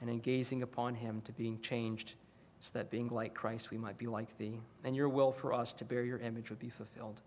[0.03, 2.15] and in gazing upon him to being changed,
[2.59, 4.59] so that being like Christ, we might be like thee.
[4.83, 7.21] And your will for us to bear your image would be fulfilled.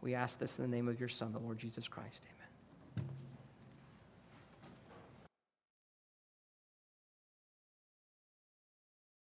[0.00, 2.24] We ask this in the name of your Son, the Lord Jesus Christ.
[2.26, 2.37] Amen.